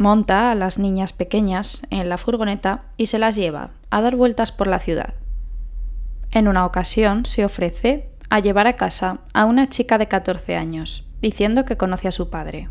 Monta 0.00 0.50
a 0.50 0.54
las 0.54 0.78
niñas 0.78 1.12
pequeñas 1.12 1.82
en 1.90 2.08
la 2.08 2.16
furgoneta 2.16 2.84
y 2.96 3.04
se 3.04 3.18
las 3.18 3.36
lleva 3.36 3.72
a 3.90 4.00
dar 4.00 4.16
vueltas 4.16 4.50
por 4.50 4.66
la 4.66 4.78
ciudad. 4.78 5.12
En 6.30 6.48
una 6.48 6.64
ocasión 6.64 7.26
se 7.26 7.44
ofrece 7.44 8.08
a 8.30 8.38
llevar 8.38 8.66
a 8.66 8.76
casa 8.76 9.18
a 9.34 9.44
una 9.44 9.68
chica 9.68 9.98
de 9.98 10.08
14 10.08 10.56
años, 10.56 11.06
diciendo 11.20 11.66
que 11.66 11.76
conoce 11.76 12.08
a 12.08 12.12
su 12.12 12.30
padre. 12.30 12.70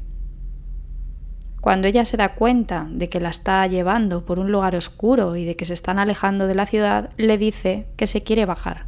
Cuando 1.61 1.87
ella 1.87 2.03
se 2.03 2.17
da 2.17 2.33
cuenta 2.33 2.87
de 2.89 3.09
que 3.09 3.19
la 3.19 3.29
está 3.29 3.67
llevando 3.67 4.25
por 4.25 4.39
un 4.39 4.51
lugar 4.51 4.75
oscuro 4.75 5.35
y 5.35 5.45
de 5.45 5.55
que 5.55 5.65
se 5.65 5.73
están 5.73 5.99
alejando 5.99 6.47
de 6.47 6.55
la 6.55 6.65
ciudad, 6.65 7.11
le 7.17 7.37
dice 7.37 7.85
que 7.95 8.07
se 8.07 8.23
quiere 8.23 8.45
bajar. 8.45 8.87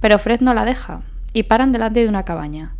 Pero 0.00 0.18
Fred 0.18 0.40
no 0.40 0.54
la 0.54 0.64
deja 0.64 1.02
y 1.34 1.42
paran 1.42 1.72
delante 1.72 2.00
de 2.00 2.08
una 2.08 2.24
cabaña. 2.24 2.74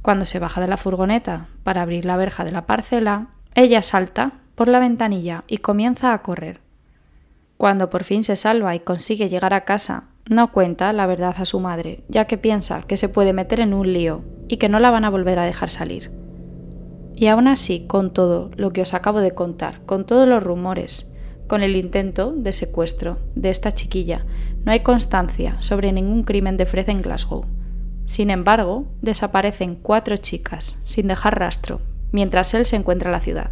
Cuando 0.00 0.26
se 0.26 0.38
baja 0.38 0.60
de 0.60 0.68
la 0.68 0.76
furgoneta 0.76 1.48
para 1.64 1.82
abrir 1.82 2.04
la 2.04 2.16
verja 2.16 2.44
de 2.44 2.52
la 2.52 2.66
parcela, 2.66 3.30
ella 3.54 3.82
salta 3.82 4.40
por 4.54 4.68
la 4.68 4.78
ventanilla 4.78 5.44
y 5.46 5.58
comienza 5.58 6.12
a 6.12 6.22
correr. 6.22 6.60
Cuando 7.56 7.90
por 7.90 8.04
fin 8.04 8.24
se 8.24 8.36
salva 8.36 8.74
y 8.74 8.80
consigue 8.80 9.28
llegar 9.28 9.54
a 9.54 9.64
casa, 9.64 10.04
no 10.28 10.52
cuenta 10.52 10.92
la 10.92 11.06
verdad 11.06 11.34
a 11.38 11.44
su 11.44 11.60
madre, 11.60 12.02
ya 12.08 12.26
que 12.26 12.38
piensa 12.38 12.82
que 12.82 12.96
se 12.96 13.08
puede 13.08 13.32
meter 13.32 13.60
en 13.60 13.74
un 13.74 13.92
lío 13.92 14.22
y 14.48 14.56
que 14.56 14.68
no 14.68 14.78
la 14.78 14.90
van 14.90 15.04
a 15.04 15.10
volver 15.10 15.38
a 15.38 15.44
dejar 15.44 15.68
salir. 15.68 16.10
Y 17.14 17.26
aún 17.26 17.46
así, 17.46 17.86
con 17.86 18.12
todo 18.12 18.50
lo 18.56 18.72
que 18.72 18.82
os 18.82 18.94
acabo 18.94 19.20
de 19.20 19.34
contar, 19.34 19.84
con 19.84 20.06
todos 20.06 20.26
los 20.26 20.42
rumores, 20.42 21.12
con 21.46 21.62
el 21.62 21.76
intento 21.76 22.32
de 22.32 22.52
secuestro 22.52 23.18
de 23.34 23.50
esta 23.50 23.72
chiquilla, 23.72 24.24
no 24.64 24.72
hay 24.72 24.80
constancia 24.80 25.60
sobre 25.60 25.92
ningún 25.92 26.22
crimen 26.22 26.56
de 26.56 26.66
Fred 26.66 26.88
en 26.88 27.02
Glasgow. 27.02 27.44
Sin 28.04 28.30
embargo, 28.30 28.86
desaparecen 29.02 29.76
cuatro 29.76 30.16
chicas, 30.16 30.78
sin 30.84 31.08
dejar 31.08 31.38
rastro, 31.38 31.80
mientras 32.12 32.54
él 32.54 32.64
se 32.64 32.76
encuentra 32.76 33.08
en 33.08 33.12
la 33.12 33.20
ciudad. 33.20 33.50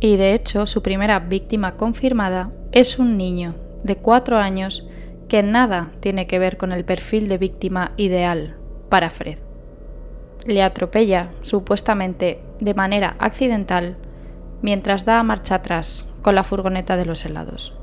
Y 0.00 0.16
de 0.16 0.34
hecho, 0.34 0.66
su 0.66 0.82
primera 0.82 1.18
víctima 1.20 1.76
confirmada 1.76 2.52
es 2.72 2.98
un 2.98 3.16
niño 3.16 3.54
de 3.82 3.96
cuatro 3.96 4.38
años 4.38 4.86
que 5.28 5.42
nada 5.42 5.92
tiene 6.00 6.26
que 6.26 6.38
ver 6.38 6.56
con 6.56 6.72
el 6.72 6.84
perfil 6.84 7.28
de 7.28 7.38
víctima 7.38 7.92
ideal 7.96 8.56
para 8.88 9.10
Fred. 9.10 9.38
Le 10.46 10.62
atropella, 10.62 11.30
supuestamente 11.42 12.40
de 12.60 12.74
manera 12.74 13.16
accidental, 13.18 13.96
mientras 14.62 15.04
da 15.04 15.22
marcha 15.22 15.56
atrás 15.56 16.08
con 16.22 16.34
la 16.34 16.44
furgoneta 16.44 16.96
de 16.96 17.04
los 17.04 17.24
helados. 17.24 17.77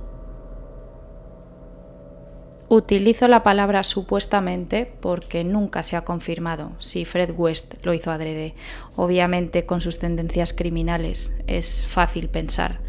Utilizo 2.68 3.28
la 3.28 3.44
palabra 3.44 3.84
supuestamente 3.84 4.92
porque 5.00 5.44
nunca 5.44 5.84
se 5.84 5.96
ha 5.96 6.04
confirmado 6.04 6.72
si 6.80 7.06
Fred 7.06 7.32
West 7.38 7.76
lo 7.84 7.94
hizo 7.94 8.10
adrede. 8.10 8.56
Obviamente 8.96 9.68
con 9.68 9.82
sus 9.82 10.00
tendencias 10.00 10.52
criminales 10.52 11.36
es 11.46 11.86
fácil 11.86 12.28
pensar 12.28 12.80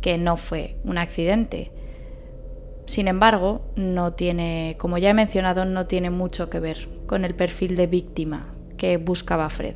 que 0.00 0.18
no 0.18 0.36
fue 0.36 0.76
un 0.84 0.98
accidente. 0.98 1.72
Sin 2.86 3.08
embargo, 3.08 3.72
no 3.74 4.12
tiene, 4.12 4.76
como 4.78 4.98
ya 4.98 5.10
he 5.10 5.14
mencionado, 5.14 5.64
no 5.64 5.86
tiene 5.86 6.10
mucho 6.10 6.48
que 6.48 6.60
ver 6.60 6.88
con 7.06 7.24
el 7.24 7.34
perfil 7.34 7.74
de 7.74 7.88
víctima 7.88 8.54
que 8.76 8.98
buscaba 8.98 9.50
Fred. 9.50 9.74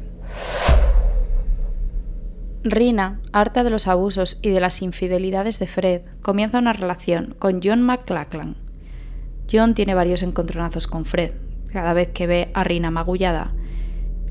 Rina, 2.62 3.20
harta 3.32 3.64
de 3.64 3.70
los 3.70 3.88
abusos 3.88 4.38
y 4.40 4.50
de 4.50 4.60
las 4.60 4.82
infidelidades 4.82 5.58
de 5.58 5.66
Fred, 5.66 6.02
comienza 6.22 6.60
una 6.60 6.72
relación 6.72 7.34
con 7.40 7.60
John 7.62 7.82
McLachlan, 7.82 8.61
John 9.50 9.74
tiene 9.74 9.94
varios 9.94 10.22
encontronazos 10.22 10.86
con 10.86 11.04
Fred, 11.04 11.32
cada 11.72 11.92
vez 11.92 12.08
que 12.08 12.26
ve 12.26 12.50
a 12.54 12.64
Rina 12.64 12.90
magullada, 12.90 13.54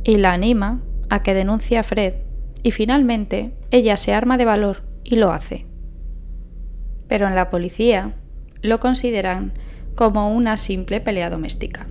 y 0.04 0.18
la 0.18 0.34
anima 0.34 0.82
a 1.10 1.22
que 1.22 1.34
denuncie 1.34 1.78
a 1.78 1.84
Fred, 1.84 2.16
y 2.64 2.72
finalmente 2.72 3.54
ella 3.72 3.98
se 3.98 4.14
arma 4.14 4.38
de 4.38 4.46
valor 4.46 4.84
y 5.04 5.16
lo 5.16 5.32
hace. 5.32 5.66
Pero 7.08 7.28
en 7.28 7.36
la 7.36 7.50
policía 7.50 8.16
lo 8.62 8.80
consideran 8.80 9.54
como 9.96 10.32
una 10.32 10.58
simple 10.58 11.02
pelea 11.02 11.30
doméstica. 11.30 11.88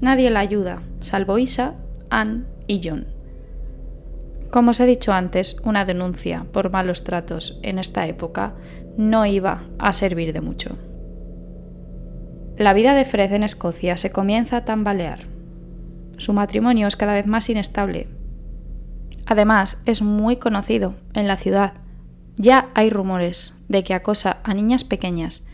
Nadie 0.00 0.30
la 0.30 0.40
ayuda, 0.40 0.82
salvo 1.00 1.38
Isa, 1.38 1.76
Anne 2.10 2.44
y 2.66 2.80
John. 2.82 3.06
Como 4.50 4.70
os 4.70 4.80
he 4.80 4.86
dicho 4.86 5.12
antes, 5.12 5.56
una 5.64 5.84
denuncia 5.84 6.46
por 6.52 6.70
malos 6.70 7.02
tratos 7.04 7.58
en 7.62 7.78
esta 7.78 8.06
época 8.06 8.54
no 8.96 9.26
iba 9.26 9.64
a 9.78 9.92
servir 9.92 10.32
de 10.32 10.40
mucho. 10.40 10.76
La 12.56 12.72
vida 12.72 12.94
de 12.94 13.04
Fred 13.04 13.32
en 13.32 13.42
Escocia 13.42 13.96
se 13.96 14.10
comienza 14.10 14.58
a 14.58 14.64
tambalear. 14.64 15.26
Su 16.18 16.32
matrimonio 16.32 16.86
es 16.86 16.94
cada 16.94 17.14
vez 17.14 17.26
más 17.26 17.50
inestable. 17.50 18.06
Además, 19.26 19.82
es 19.86 20.02
muy 20.02 20.36
conocido 20.36 20.94
en 21.14 21.26
la 21.26 21.36
ciudad. 21.36 21.74
Ya 22.36 22.70
hay 22.74 22.90
rumores 22.90 23.56
de 23.68 23.82
que 23.82 23.92
acosa 23.92 24.38
a 24.44 24.54
niñas 24.54 24.84
pequeñas 24.84 25.44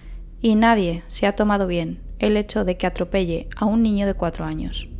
y 0.42 0.56
nadie 0.56 1.02
se 1.08 1.26
ha 1.26 1.32
tomado 1.32 1.66
bien 1.66 2.00
el 2.18 2.36
hecho 2.36 2.66
de 2.66 2.76
que 2.76 2.86
atropelle 2.86 3.48
a 3.56 3.64
un 3.64 3.82
niño 3.82 4.06
de 4.06 4.12
cuatro 4.12 4.44
años. 4.44 4.90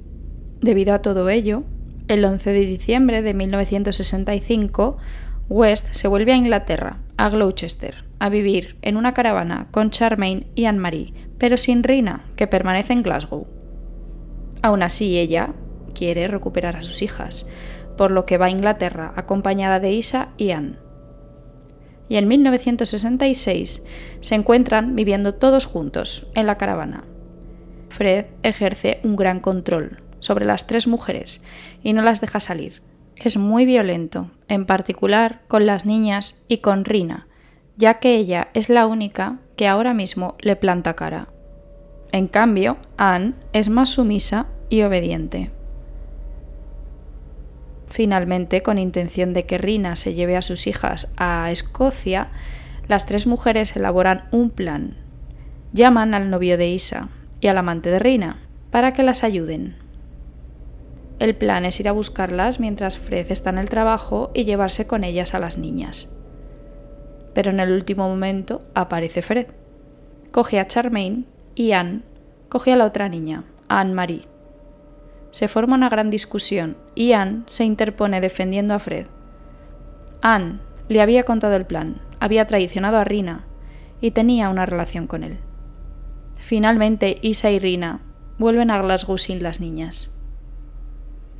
Debido 0.62 0.95
a 0.95 1.02
todo 1.02 1.28
ello, 1.28 1.64
el 2.09 2.25
11 2.25 2.50
de 2.50 2.64
diciembre 2.64 3.21
de 3.21 3.35
1965, 3.35 4.97
West 5.50 5.88
se 5.90 6.09
vuelve 6.09 6.33
a 6.33 6.37
Inglaterra, 6.37 7.00
a 7.19 7.28
Gloucester, 7.28 8.07
a 8.21 8.30
vivir 8.30 8.78
en 8.80 8.97
una 8.97 9.12
caravana 9.12 9.69
con 9.71 9.90
Charmaine 9.90 10.47
y 10.54 10.64
Anne-Marie, 10.64 11.30
pero 11.40 11.56
sin 11.56 11.82
Rina, 11.82 12.26
que 12.37 12.47
permanece 12.47 12.92
en 12.92 13.02
Glasgow. 13.02 13.49
Aún 14.62 14.82
así, 14.82 15.18
ella 15.18 15.54
quiere 15.94 16.28
recuperar 16.28 16.76
a 16.76 16.82
sus 16.82 17.00
hijas, 17.02 17.47
por 17.97 18.11
lo 18.11 18.26
que 18.26 18.37
va 18.37 18.47
a 18.47 18.50
Inglaterra 18.50 19.14
acompañada 19.16 19.80
de 19.80 19.90
Isa 19.90 20.28
y 20.37 20.50
Anne. 20.50 20.76
Y 22.11 22.16
en 22.16 22.28
1966 22.28 23.85
se 24.20 24.35
encuentran 24.35 24.94
viviendo 24.94 25.35
todos 25.35 25.64
juntos 25.64 26.26
en 26.35 26.47
la 26.47 26.59
caravana. 26.59 27.04
Fred 27.88 28.26
ejerce 28.42 29.00
un 29.02 29.16
gran 29.16 29.40
control 29.40 30.02
sobre 30.18 30.44
las 30.44 30.66
tres 30.66 30.87
mujeres 30.87 31.42
y 31.82 31.94
no 31.94 32.02
las 32.02 32.20
deja 32.20 32.38
salir. 32.38 32.82
Es 33.16 33.38
muy 33.38 33.64
violento, 33.64 34.30
en 34.49 34.66
particular 34.66 35.42
con 35.49 35.64
las 35.64 35.87
niñas 35.87 36.42
y 36.49 36.59
con 36.59 36.85
Rina, 36.85 37.28
ya 37.76 37.99
que 37.99 38.16
ella 38.16 38.49
es 38.52 38.68
la 38.68 38.87
única 38.87 39.38
que 39.61 39.69
ahora 39.69 39.93
mismo 39.93 40.37
le 40.40 40.57
planta 40.57 40.95
cara. 40.95 41.29
En 42.12 42.29
cambio, 42.29 42.79
Anne 42.97 43.35
es 43.52 43.69
más 43.69 43.90
sumisa 43.90 44.47
y 44.71 44.81
obediente. 44.85 45.50
Finalmente, 47.87 48.62
con 48.62 48.79
intención 48.79 49.35
de 49.35 49.45
que 49.45 49.59
Rina 49.59 49.97
se 49.97 50.14
lleve 50.14 50.38
a 50.38 50.40
sus 50.40 50.67
hijas 50.67 51.12
a 51.19 51.50
Escocia, 51.50 52.31
las 52.88 53.05
tres 53.05 53.26
mujeres 53.26 53.76
elaboran 53.76 54.29
un 54.31 54.49
plan. 54.49 54.97
Llaman 55.75 56.14
al 56.14 56.31
novio 56.31 56.57
de 56.57 56.71
Isa 56.71 57.11
y 57.43 57.49
al 57.49 57.59
amante 57.59 57.90
de 57.90 57.99
Rina 57.99 58.40
para 58.71 58.95
que 58.95 59.02
las 59.02 59.25
ayuden. 59.25 59.76
El 61.19 61.37
plan 61.37 61.67
es 61.67 61.79
ir 61.81 61.88
a 61.90 61.93
buscarlas 61.93 62.61
mientras 62.61 62.99
Fred 62.99 63.31
está 63.31 63.50
en 63.50 63.59
el 63.59 63.69
trabajo 63.69 64.31
y 64.33 64.47
llevarse 64.47 64.87
con 64.87 65.05
ellas 65.05 65.35
a 65.35 65.38
las 65.38 65.59
niñas 65.59 66.09
pero 67.35 67.51
en 67.51 67.61
el 67.61 67.73
último 67.73 68.09
momento 68.09 68.63
aparece 68.75 69.23
Fred. 69.23 69.47
Coge 70.31 70.59
a 70.59 70.67
Charmaine 70.67 71.25
y 71.55 71.73
Anne 71.73 72.03
coge 72.49 72.73
a 72.73 72.77
la 72.77 72.85
otra 72.85 73.09
niña, 73.09 73.45
Anne-Marie. 73.69 74.27
Se 75.31 75.47
forma 75.47 75.77
una 75.77 75.89
gran 75.89 76.11
discusión 76.11 76.77
y 76.95 77.13
Anne 77.13 77.45
se 77.47 77.65
interpone 77.65 78.21
defendiendo 78.21 78.75
a 78.75 78.81
Fred. 78.81 79.07
Anne 80.21 80.59
le 80.89 81.01
había 81.01 81.23
contado 81.23 81.55
el 81.55 81.67
plan, 81.67 82.01
había 82.19 82.47
traicionado 82.47 82.99
a 82.99 83.05
Rina 83.05 83.47
y 84.01 84.11
tenía 84.11 84.49
una 84.49 84.67
relación 84.67 85.07
con 85.07 85.23
él. 85.23 85.39
Finalmente, 86.37 87.19
Isa 87.23 87.51
y 87.51 87.59
Rina 87.59 88.01
vuelven 88.39 88.71
a 88.71 88.83
Glasgow 88.83 89.19
sin 89.19 89.43
las 89.43 89.61
niñas. 89.61 90.13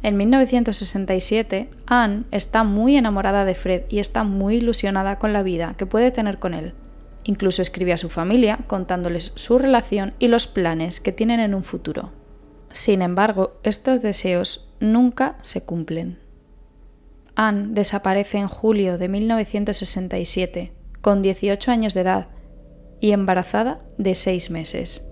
En 0.03 0.17
1967, 0.17 1.69
Anne 1.87 2.25
está 2.31 2.65
muy 2.65 2.97
enamorada 2.97 3.45
de 3.45 3.55
Fred 3.55 3.83
y 3.91 3.99
está 3.99 4.25
muy 4.25 4.57
ilusionada 4.57 5.19
con 5.19 5.33
la 5.33 5.43
vida 5.43 5.75
que 5.77 5.85
puede 5.85 6.11
tener 6.11 6.39
con 6.39 6.55
él. 6.55 6.73
Incluso 7.25 7.61
escribe 7.61 7.93
a 7.93 7.99
su 7.99 8.09
familia 8.09 8.61
contándoles 8.67 9.33
su 9.35 9.59
relación 9.59 10.15
y 10.19 10.29
los 10.29 10.47
planes 10.47 11.01
que 11.01 11.13
tienen 11.13 11.41
en 11.41 11.55
un 11.55 11.63
futuro. 11.63 12.13
Sin 12.71 13.03
embargo, 13.03 13.61
estos 13.63 14.01
deseos 14.01 14.71
nunca 14.81 15.37
se 15.43 15.65
cumplen. 15.65 16.19
Anne 17.35 17.69
desaparece 17.71 18.39
en 18.39 18.49
julio 18.49 18.97
de 18.97 19.09
1967, 19.09 20.73
con 21.03 21.21
18 21.21 21.71
años 21.71 21.95
de 21.95 22.01
edad 22.01 22.29
y 23.01 23.13
embarazada 23.13 23.83
de 23.99 24.15
6 24.15 24.51
meses. 24.51 25.11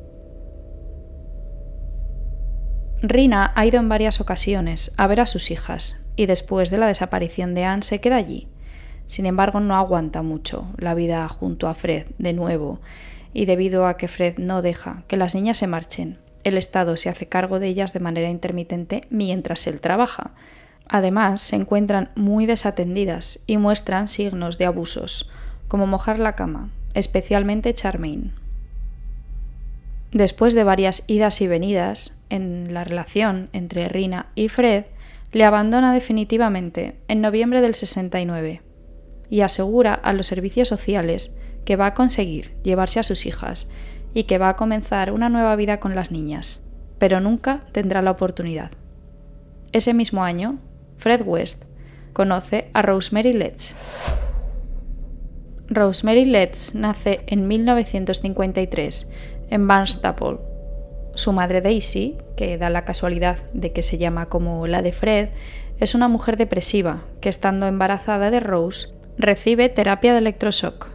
Rina 3.03 3.53
ha 3.55 3.65
ido 3.65 3.79
en 3.79 3.89
varias 3.89 4.21
ocasiones 4.21 4.93
a 4.97 5.07
ver 5.07 5.21
a 5.21 5.27
sus 5.27 5.53
hijas 5.53 6.03
y 6.17 6.27
después 6.27 6.71
de 6.71 6.79
la 6.79 6.89
desaparición 6.89 7.55
de 7.55 7.65
Anne 7.65 7.83
se 7.83 8.01
queda 8.01 8.17
allí. 8.17 8.49
Sin 9.07 9.25
embargo, 9.25 9.61
no 9.61 9.77
aguanta 9.77 10.23
mucho 10.23 10.67
la 10.79 10.95
vida 10.95 11.27
junto 11.29 11.69
a 11.69 11.75
Fred 11.75 12.07
de 12.19 12.33
nuevo 12.33 12.81
y 13.33 13.45
debido 13.45 13.87
a 13.87 13.97
que 13.97 14.09
Fred 14.09 14.39
no 14.39 14.63
deja 14.63 15.05
que 15.07 15.17
las 15.17 15.37
niñas 15.37 15.59
se 15.59 15.69
marchen, 15.69 16.19
el 16.43 16.59
Estado 16.59 16.97
se 16.97 17.09
hace 17.09 17.29
cargo 17.29 17.61
de 17.61 17.69
ellas 17.69 17.93
de 17.93 18.01
manera 18.01 18.31
intermitente 18.31 19.03
mientras 19.11 19.69
él 19.69 19.81
trabaja. 19.81 20.33
Además, 20.89 21.41
se 21.41 21.55
encuentran 21.55 22.11
muy 22.17 22.47
desatendidas 22.47 23.39
y 23.47 23.59
muestran 23.59 24.09
signos 24.09 24.59
de 24.59 24.67
abusos, 24.67 25.31
como 25.69 25.87
mojar 25.87 26.19
la 26.19 26.35
cama, 26.35 26.71
especialmente 26.95 27.75
Charmaine. 27.75 28.33
Después 30.13 30.55
de 30.55 30.65
varias 30.65 31.03
idas 31.07 31.41
y 31.41 31.49
venidas 31.49 32.19
en 32.31 32.73
la 32.73 32.85
relación 32.85 33.51
entre 33.53 33.89
Rina 33.89 34.31
y 34.35 34.49
Fred, 34.49 34.85
le 35.33 35.45
abandona 35.45 35.93
definitivamente 35.93 36.99
en 37.09 37.21
noviembre 37.21 37.61
del 37.61 37.75
69 37.75 38.63
y 39.29 39.43
asegura 39.43 39.93
a 39.93 40.15
los 40.15 40.27
servicios 40.27 40.69
sociales 40.69 41.37
que 41.67 41.77
va 41.77 41.87
a 41.87 41.95
conseguir 41.95 42.55
llevarse 42.63 42.99
a 42.99 43.03
sus 43.03 43.27
hijas 43.27 43.69
y 44.15 44.23
que 44.25 44.39
va 44.39 44.49
a 44.49 44.57
comenzar 44.57 45.13
una 45.13 45.29
nueva 45.29 45.55
vida 45.57 45.81
con 45.81 45.95
las 45.95 46.11
niñas, 46.11 46.63
pero 46.99 47.21
nunca 47.21 47.67
tendrá 47.73 48.01
la 48.01 48.13
oportunidad. 48.13 48.71
Ese 49.73 49.93
mismo 49.93 50.25
año, 50.25 50.59
Fred 50.97 51.23
West 51.27 51.65
conoce 52.15 52.71
a 52.73 52.81
Rosemary 52.81 53.35
Letts. 53.35 53.77
Rosemary 55.69 56.25
Letts 56.25 56.75
nace 56.75 57.21
en 57.27 57.47
1953 57.47 59.11
en 59.51 59.67
Barnstaple. 59.67 60.39
Su 61.15 61.33
madre 61.33 61.61
Daisy, 61.61 62.17
que 62.37 62.59
da 62.59 62.71
la 62.71 62.85
casualidad 62.85 63.39
de 63.53 63.73
que 63.73 63.83
se 63.83 63.99
llama 63.99 64.27
como 64.27 64.67
la 64.67 64.83
de 64.83 64.93
Fred, 64.93 65.31
es 65.79 65.95
una 65.95 66.09
mujer 66.09 66.37
depresiva 66.37 67.05
que 67.21 67.29
estando 67.29 67.67
embarazada 67.67 68.31
de 68.31 68.41
Rose 68.41 68.89
recibe 69.17 69.69
terapia 69.69 70.13
de 70.13 70.19
electroshock. 70.19 70.89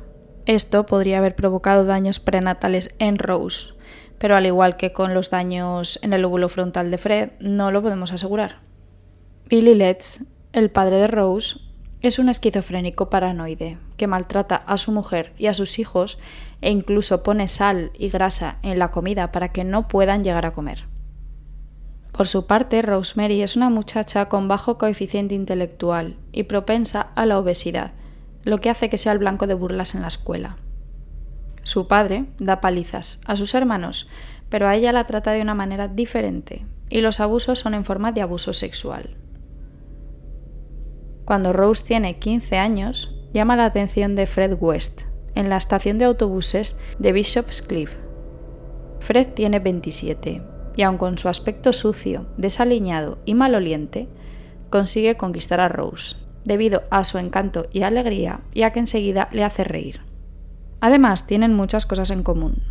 Esto 0.46 0.86
podría 0.86 1.20
haber 1.20 1.36
provocado 1.36 1.86
daños 1.86 2.20
prenatales 2.20 2.96
en 3.00 3.18
Rose, 3.18 3.74
pero 4.18 4.36
al 4.36 4.46
igual 4.46 4.78
que 4.78 4.94
con 4.94 5.14
los 5.14 5.30
daños 5.30 6.00
en 6.02 6.14
el 6.14 6.22
lóbulo 6.22 6.50
frontal 6.50 6.92
de 6.92 6.98
Fred, 6.98 7.32
no 7.40 7.72
lo 7.72 7.82
podemos 7.82 8.12
asegurar. 8.14 8.60
Billy 9.50 9.76
Letts, 9.76 10.26
el 10.54 10.70
padre 10.72 10.98
de 10.98 11.08
Rose, 11.08 11.60
es 12.04 12.20
un 12.20 12.28
esquizofrénico 12.28 13.10
paranoide 13.10 13.78
que 13.96 14.08
maltrata 14.08 14.58
a 14.58 14.78
su 14.78 14.92
mujer 14.92 15.34
y 15.38 15.48
a 15.48 15.54
sus 15.54 15.80
hijos 15.80 16.20
e 16.60 16.70
incluso 16.70 17.24
pone 17.24 17.48
sal 17.48 17.92
y 17.98 18.10
grasa 18.10 18.58
en 18.62 18.78
la 18.78 18.92
comida 18.92 19.32
para 19.32 19.54
que 19.54 19.64
no 19.64 19.88
puedan 19.88 20.22
llegar 20.24 20.46
a 20.46 20.52
comer. 20.52 20.86
Por 22.12 22.28
su 22.28 22.46
parte, 22.46 22.82
Rosemary 22.82 23.42
es 23.42 23.56
una 23.56 23.70
muchacha 23.70 24.28
con 24.28 24.50
bajo 24.50 24.78
coeficiente 24.78 25.34
intelectual 25.34 26.18
y 26.34 26.44
propensa 26.44 27.08
a 27.16 27.26
la 27.26 27.40
obesidad, 27.40 27.94
lo 28.44 28.60
que 28.60 28.70
hace 28.70 28.90
que 28.90 28.98
sea 28.98 29.14
el 29.14 29.20
blanco 29.20 29.48
de 29.48 29.54
burlas 29.54 29.96
en 29.96 30.02
la 30.02 30.10
escuela. 30.10 30.58
Su 31.64 31.88
padre 31.88 32.26
da 32.38 32.60
palizas 32.60 33.22
a 33.26 33.38
sus 33.38 33.56
hermanos, 33.56 34.10
pero 34.50 34.68
a 34.68 34.76
ella 34.76 34.92
la 34.92 35.06
trata 35.06 35.32
de 35.32 35.42
una 35.42 35.56
manera 35.56 35.88
diferente, 35.88 36.66
y 36.90 37.00
los 37.00 37.22
abusos 37.22 37.60
son 37.60 37.74
en 37.74 37.86
forma 37.86 38.12
de 38.12 38.22
abuso 38.22 38.52
sexual. 38.52 39.16
Cuando 41.26 41.54
Rose 41.54 41.86
tiene 41.86 42.20
15 42.20 42.58
años, 42.58 43.16
llama 43.34 43.56
la 43.56 43.66
atención 43.66 44.16
de 44.16 44.26
Fred 44.26 44.58
West 44.60 45.04
en 45.36 45.50
la 45.50 45.58
estación 45.58 45.98
de 45.98 46.06
autobuses 46.06 46.76
de 47.00 47.14
Bishop's 47.14 47.62
Cliff. 47.62 47.96
Fred 49.00 49.30
tiene 49.34 49.60
27 49.60 50.42
y 50.76 50.82
aun 50.82 50.98
con 50.98 51.18
su 51.18 51.30
aspecto 51.30 51.72
sucio, 51.72 52.28
desaliñado 52.38 53.20
y 53.26 53.36
maloliente, 53.36 54.10
consigue 54.70 55.16
conquistar 55.16 55.60
a 55.60 55.70
Rose, 55.70 56.18
debido 56.44 56.84
a 56.90 57.06
su 57.06 57.18
encanto 57.18 57.68
y 57.72 57.84
alegría 57.84 58.42
y 58.54 58.64
a 58.64 58.72
que 58.72 58.80
enseguida 58.80 59.30
le 59.32 59.44
hace 59.44 59.64
reír. 59.64 60.02
Además, 60.82 61.26
tienen 61.26 61.54
muchas 61.54 61.86
cosas 61.86 62.12
en 62.12 62.24
común. 62.24 62.64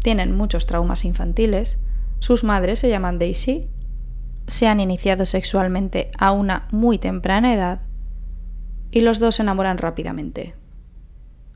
Tienen 0.00 0.36
muchos 0.36 0.66
traumas 0.66 1.04
infantiles, 1.04 1.78
sus 2.18 2.42
madres 2.42 2.80
se 2.80 2.88
llaman 2.88 3.18
Daisy, 3.18 3.68
se 4.46 4.66
han 4.66 4.80
iniciado 4.80 5.26
sexualmente 5.26 6.10
a 6.18 6.32
una 6.32 6.66
muy 6.72 6.98
temprana 6.98 7.54
edad 7.54 7.82
y 8.90 9.00
los 9.00 9.18
dos 9.18 9.36
se 9.36 9.42
enamoran 9.42 9.78
rápidamente. 9.78 10.54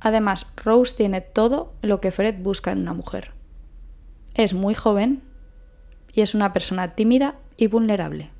Además, 0.01 0.47
Rose 0.62 0.94
tiene 0.97 1.20
todo 1.20 1.73
lo 1.83 2.01
que 2.01 2.11
Fred 2.11 2.37
busca 2.42 2.73
en 2.73 2.81
una 2.81 2.94
mujer. 2.94 3.33
Es 4.35 4.53
muy 4.53 4.75
joven 4.75 5.23
y 6.12 6.20
es 6.20 6.35
una 6.35 6.53
persona 6.53 6.94
tímida 6.94 7.37
y 7.57 7.68
vulnerable. 7.68 8.31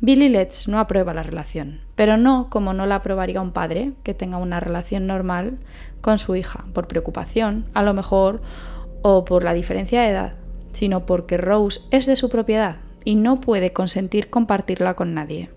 Billy 0.00 0.28
Letts 0.28 0.66
no 0.66 0.80
aprueba 0.80 1.14
la 1.14 1.22
relación, 1.22 1.80
pero 1.94 2.16
no 2.16 2.48
como 2.50 2.72
no 2.72 2.86
la 2.86 2.96
aprobaría 2.96 3.40
un 3.40 3.52
padre 3.52 3.92
que 4.02 4.14
tenga 4.14 4.38
una 4.38 4.58
relación 4.58 5.06
normal 5.06 5.58
con 6.00 6.18
su 6.18 6.34
hija, 6.34 6.64
por 6.72 6.88
preocupación, 6.88 7.66
a 7.72 7.84
lo 7.84 7.94
mejor, 7.94 8.42
o 9.02 9.24
por 9.24 9.44
la 9.44 9.54
diferencia 9.54 10.02
de 10.02 10.08
edad, 10.08 10.34
sino 10.72 11.06
porque 11.06 11.36
Rose 11.36 11.82
es 11.92 12.06
de 12.06 12.16
su 12.16 12.30
propiedad 12.30 12.78
y 13.04 13.14
no 13.14 13.40
puede 13.40 13.72
consentir 13.72 14.28
compartirla 14.28 14.94
con 14.94 15.14
nadie. 15.14 15.50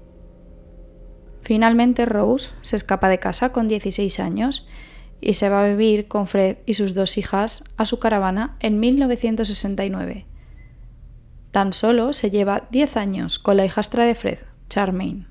Finalmente 1.45 2.05
Rose 2.05 2.49
se 2.61 2.75
escapa 2.75 3.07
de 3.07 3.19
casa 3.19 3.51
con 3.51 3.67
16 3.67 4.19
años 4.19 4.67
y 5.21 5.33
se 5.33 5.47
va 5.47 5.63
a 5.63 5.67
vivir 5.67 6.07
con 6.07 6.25
Fred 6.25 6.57
y 6.65 6.73
sus 6.73 6.95
dos 6.95 7.19
hijas 7.19 7.63
a 7.77 7.85
su 7.85 7.99
caravana 7.99 8.57
en 8.59 8.79
1969. 8.79 10.25
Tan 11.51 11.71
solo 11.71 12.13
se 12.13 12.31
lleva 12.31 12.63
10 12.71 12.97
años 12.97 13.37
con 13.37 13.57
la 13.57 13.65
hijastra 13.65 14.05
de 14.05 14.15
Fred, 14.15 14.39
Charmaine. 14.69 15.27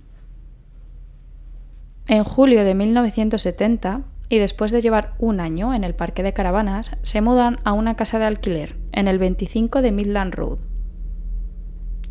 En 2.07 2.23
julio 2.23 2.63
de 2.63 2.77
1970, 2.77 4.03
y 4.29 4.39
después 4.39 4.71
de 4.71 4.83
llevar 4.83 5.15
un 5.19 5.41
año 5.41 5.75
en 5.75 5.83
el 5.83 5.97
parque 5.97 6.23
de 6.23 6.33
caravanas, 6.33 6.93
se 7.03 7.23
mudan 7.23 7.59
a 7.65 7.73
una 7.73 7.97
casa 7.97 8.21
de 8.21 8.27
alquiler 8.27 8.77
en 8.93 9.09
el 9.09 9.19
25 9.19 9.83
de 9.83 9.91
Midland 9.91 10.33
Road, 10.33 10.59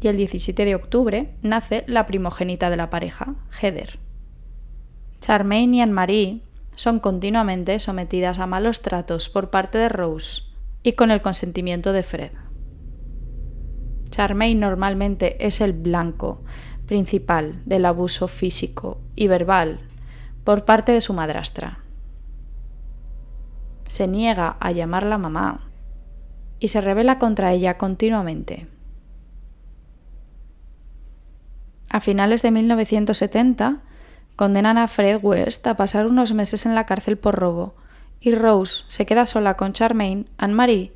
y 0.03 0.09
el 0.09 0.17
17 0.17 0.65
de 0.65 0.75
octubre 0.75 1.33
nace 1.41 1.85
la 1.87 2.05
primogénita 2.05 2.69
de 2.69 2.77
la 2.77 2.89
pareja, 2.89 3.35
Heather. 3.61 3.99
Charmaine 5.21 5.77
y 5.77 5.81
Anne-Marie 5.81 6.41
son 6.75 6.99
continuamente 6.99 7.79
sometidas 7.79 8.39
a 8.39 8.47
malos 8.47 8.81
tratos 8.81 9.29
por 9.29 9.49
parte 9.49 9.77
de 9.77 9.87
Rose 9.87 10.43
y 10.83 10.93
con 10.93 11.11
el 11.11 11.21
consentimiento 11.21 11.93
de 11.93 12.03
Fred. 12.03 12.31
Charmaine 14.09 14.59
normalmente 14.59 15.45
es 15.45 15.61
el 15.61 15.71
blanco 15.71 16.43
principal 16.85 17.61
del 17.65 17.85
abuso 17.85 18.27
físico 18.27 18.99
y 19.15 19.27
verbal 19.27 19.79
por 20.43 20.65
parte 20.65 20.91
de 20.91 20.99
su 20.99 21.13
madrastra. 21.13 21.79
Se 23.87 24.07
niega 24.07 24.57
a 24.59 24.71
llamarla 24.71 25.17
mamá 25.17 25.71
y 26.59 26.67
se 26.67 26.81
revela 26.81 27.19
contra 27.19 27.53
ella 27.53 27.77
continuamente. 27.77 28.72
A 31.93 31.99
finales 31.99 32.41
de 32.41 32.49
1970 32.49 33.77
condenan 34.35 34.79
a 34.79 34.87
Fred 34.87 35.19
West 35.21 35.67
a 35.67 35.77
pasar 35.77 36.07
unos 36.07 36.33
meses 36.33 36.65
en 36.65 36.73
la 36.73 36.87
cárcel 36.87 37.19
por 37.19 37.35
robo 37.35 37.75
y 38.19 38.33
Rose 38.33 38.83
se 38.87 39.05
queda 39.05 39.27
sola 39.27 39.57
con 39.57 39.73
Charmaine, 39.73 40.25
Anne-Marie 40.39 40.91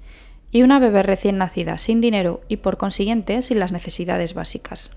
y 0.50 0.64
una 0.64 0.80
bebé 0.80 1.04
recién 1.04 1.38
nacida, 1.38 1.78
sin 1.78 2.02
dinero 2.02 2.42
y 2.48 2.58
por 2.58 2.78
consiguiente 2.78 3.44
sin 3.44 3.60
las 3.60 3.72
necesidades 3.72 4.34
básicas. 4.34 4.90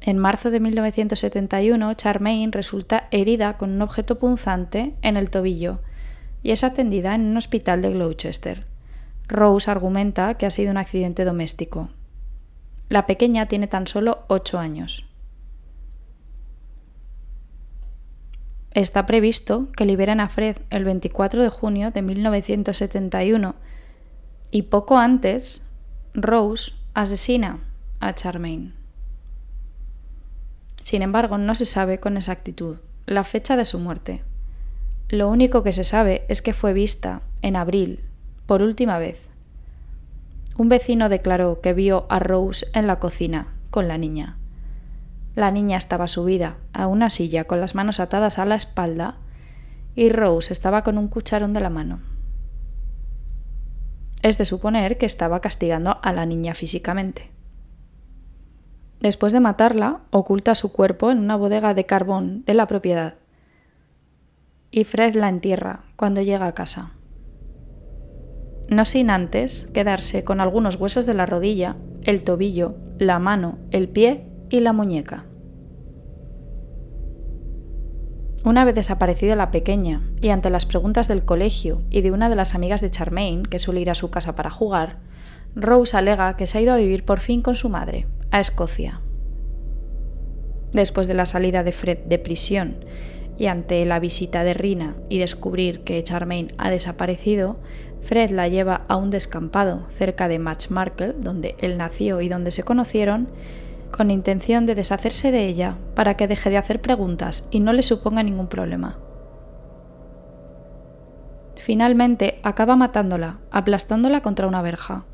En 0.00 0.18
marzo 0.18 0.50
de 0.50 0.58
1971, 0.58 1.94
Charmaine 1.94 2.50
resulta 2.50 3.06
herida 3.12 3.58
con 3.58 3.70
un 3.70 3.82
objeto 3.82 4.18
punzante 4.18 4.96
en 5.02 5.16
el 5.16 5.30
tobillo 5.30 5.78
y 6.42 6.50
es 6.50 6.64
atendida 6.64 7.14
en 7.14 7.26
un 7.26 7.36
hospital 7.36 7.80
de 7.82 7.90
Gloucester. 7.90 8.66
Rose 9.28 9.70
argumenta 9.70 10.34
que 10.34 10.46
ha 10.46 10.50
sido 10.50 10.72
un 10.72 10.78
accidente 10.78 11.24
doméstico. 11.24 11.90
La 12.88 13.06
pequeña 13.06 13.46
tiene 13.46 13.66
tan 13.66 13.86
solo 13.86 14.24
8 14.28 14.58
años. 14.58 15.06
Está 18.70 19.06
previsto 19.06 19.70
que 19.72 19.84
liberen 19.84 20.20
a 20.20 20.28
Fred 20.28 20.56
el 20.70 20.84
24 20.84 21.42
de 21.42 21.48
junio 21.48 21.90
de 21.90 22.02
1971 22.02 23.56
Y 24.50 24.62
poco 24.62 24.98
antes, 24.98 25.66
Rose 26.14 26.72
asesina 26.94 27.60
a 28.00 28.14
Charmaine. 28.14 28.72
Sin 30.82 31.02
embargo, 31.02 31.36
no 31.36 31.54
se 31.54 31.66
sabe 31.66 32.00
con 32.00 32.16
exactitud 32.16 32.78
la 33.04 33.24
fecha 33.24 33.56
de 33.56 33.64
su 33.64 33.78
muerte. 33.78 34.22
Lo 35.08 35.28
único 35.28 35.62
que 35.62 35.72
se 35.72 35.84
sabe 35.84 36.24
es 36.28 36.40
que 36.40 36.52
fue 36.52 36.72
vista 36.72 37.22
en 37.42 37.56
abril, 37.56 38.04
por 38.46 38.62
última 38.62 38.98
vez. 38.98 39.27
Un 40.58 40.68
vecino 40.68 41.08
declaró 41.08 41.60
que 41.60 41.72
vio 41.72 42.06
a 42.08 42.18
Rose 42.18 42.66
en 42.74 42.88
la 42.88 42.98
cocina 42.98 43.54
con 43.70 43.86
la 43.86 43.96
niña. 43.96 44.38
La 45.36 45.52
niña 45.52 45.78
estaba 45.78 46.08
subida 46.08 46.56
a 46.72 46.88
una 46.88 47.10
silla 47.10 47.44
con 47.44 47.60
las 47.60 47.76
manos 47.76 48.00
atadas 48.00 48.40
a 48.40 48.44
la 48.44 48.56
espalda 48.56 49.18
y 49.94 50.08
Rose 50.08 50.52
estaba 50.52 50.82
con 50.82 50.98
un 50.98 51.06
cucharón 51.06 51.52
de 51.52 51.60
la 51.60 51.70
mano. 51.70 52.00
Es 54.22 54.36
de 54.36 54.44
suponer 54.44 54.98
que 54.98 55.06
estaba 55.06 55.40
castigando 55.40 56.00
a 56.02 56.12
la 56.12 56.26
niña 56.26 56.54
físicamente. 56.54 57.30
Después 58.98 59.32
de 59.32 59.38
matarla, 59.38 60.00
oculta 60.10 60.56
su 60.56 60.72
cuerpo 60.72 61.12
en 61.12 61.18
una 61.18 61.36
bodega 61.36 61.72
de 61.72 61.86
carbón 61.86 62.44
de 62.46 62.54
la 62.54 62.66
propiedad. 62.66 63.14
Y 64.72 64.82
Fred 64.82 65.14
la 65.14 65.28
entierra 65.28 65.84
cuando 65.94 66.20
llega 66.20 66.48
a 66.48 66.54
casa. 66.54 66.97
No 68.68 68.84
sin 68.84 69.08
antes 69.08 69.68
quedarse 69.72 70.24
con 70.24 70.40
algunos 70.40 70.76
huesos 70.76 71.06
de 71.06 71.14
la 71.14 71.26
rodilla, 71.26 71.76
el 72.02 72.22
tobillo, 72.22 72.76
la 72.98 73.18
mano, 73.18 73.58
el 73.70 73.88
pie 73.88 74.26
y 74.50 74.60
la 74.60 74.72
muñeca. 74.72 75.24
Una 78.44 78.64
vez 78.64 78.74
desaparecida 78.74 79.36
la 79.36 79.50
pequeña, 79.50 80.02
y 80.20 80.28
ante 80.28 80.50
las 80.50 80.64
preguntas 80.64 81.08
del 81.08 81.24
colegio 81.24 81.82
y 81.90 82.02
de 82.02 82.12
una 82.12 82.28
de 82.28 82.36
las 82.36 82.54
amigas 82.54 82.80
de 82.80 82.90
Charmaine, 82.90 83.42
que 83.42 83.58
suele 83.58 83.80
ir 83.80 83.90
a 83.90 83.94
su 83.94 84.10
casa 84.10 84.36
para 84.36 84.50
jugar, 84.50 84.98
Rose 85.54 85.96
alega 85.96 86.36
que 86.36 86.46
se 86.46 86.58
ha 86.58 86.60
ido 86.60 86.72
a 86.72 86.76
vivir 86.76 87.04
por 87.04 87.20
fin 87.20 87.42
con 87.42 87.54
su 87.54 87.68
madre, 87.68 88.06
a 88.30 88.40
Escocia. 88.40 89.00
Después 90.72 91.08
de 91.08 91.14
la 91.14 91.26
salida 91.26 91.64
de 91.64 91.72
Fred 91.72 91.98
de 92.06 92.18
prisión 92.18 92.84
y 93.38 93.46
ante 93.46 93.84
la 93.84 93.98
visita 93.98 94.44
de 94.44 94.54
Rina 94.54 94.96
y 95.08 95.18
descubrir 95.18 95.82
que 95.84 96.02
Charmaine 96.02 96.54
ha 96.58 96.70
desaparecido, 96.70 97.58
Fred 98.08 98.30
la 98.30 98.48
lleva 98.48 98.86
a 98.88 98.96
un 98.96 99.10
descampado 99.10 99.82
cerca 99.90 100.28
de 100.28 100.38
Markle, 100.38 101.12
donde 101.18 101.56
él 101.58 101.76
nació 101.76 102.22
y 102.22 102.30
donde 102.30 102.52
se 102.52 102.62
conocieron, 102.62 103.28
con 103.90 104.10
intención 104.10 104.64
de 104.64 104.74
deshacerse 104.74 105.30
de 105.30 105.44
ella 105.44 105.76
para 105.94 106.16
que 106.16 106.26
deje 106.26 106.48
de 106.48 106.56
hacer 106.56 106.80
preguntas 106.80 107.46
y 107.50 107.60
no 107.60 107.74
le 107.74 107.82
suponga 107.82 108.22
ningún 108.22 108.46
problema. 108.46 108.98
Finalmente 111.56 112.40
acaba 112.42 112.76
matándola, 112.76 113.40
aplastándola 113.50 114.22
contra 114.22 114.46
una 114.46 114.62
verja. 114.62 115.04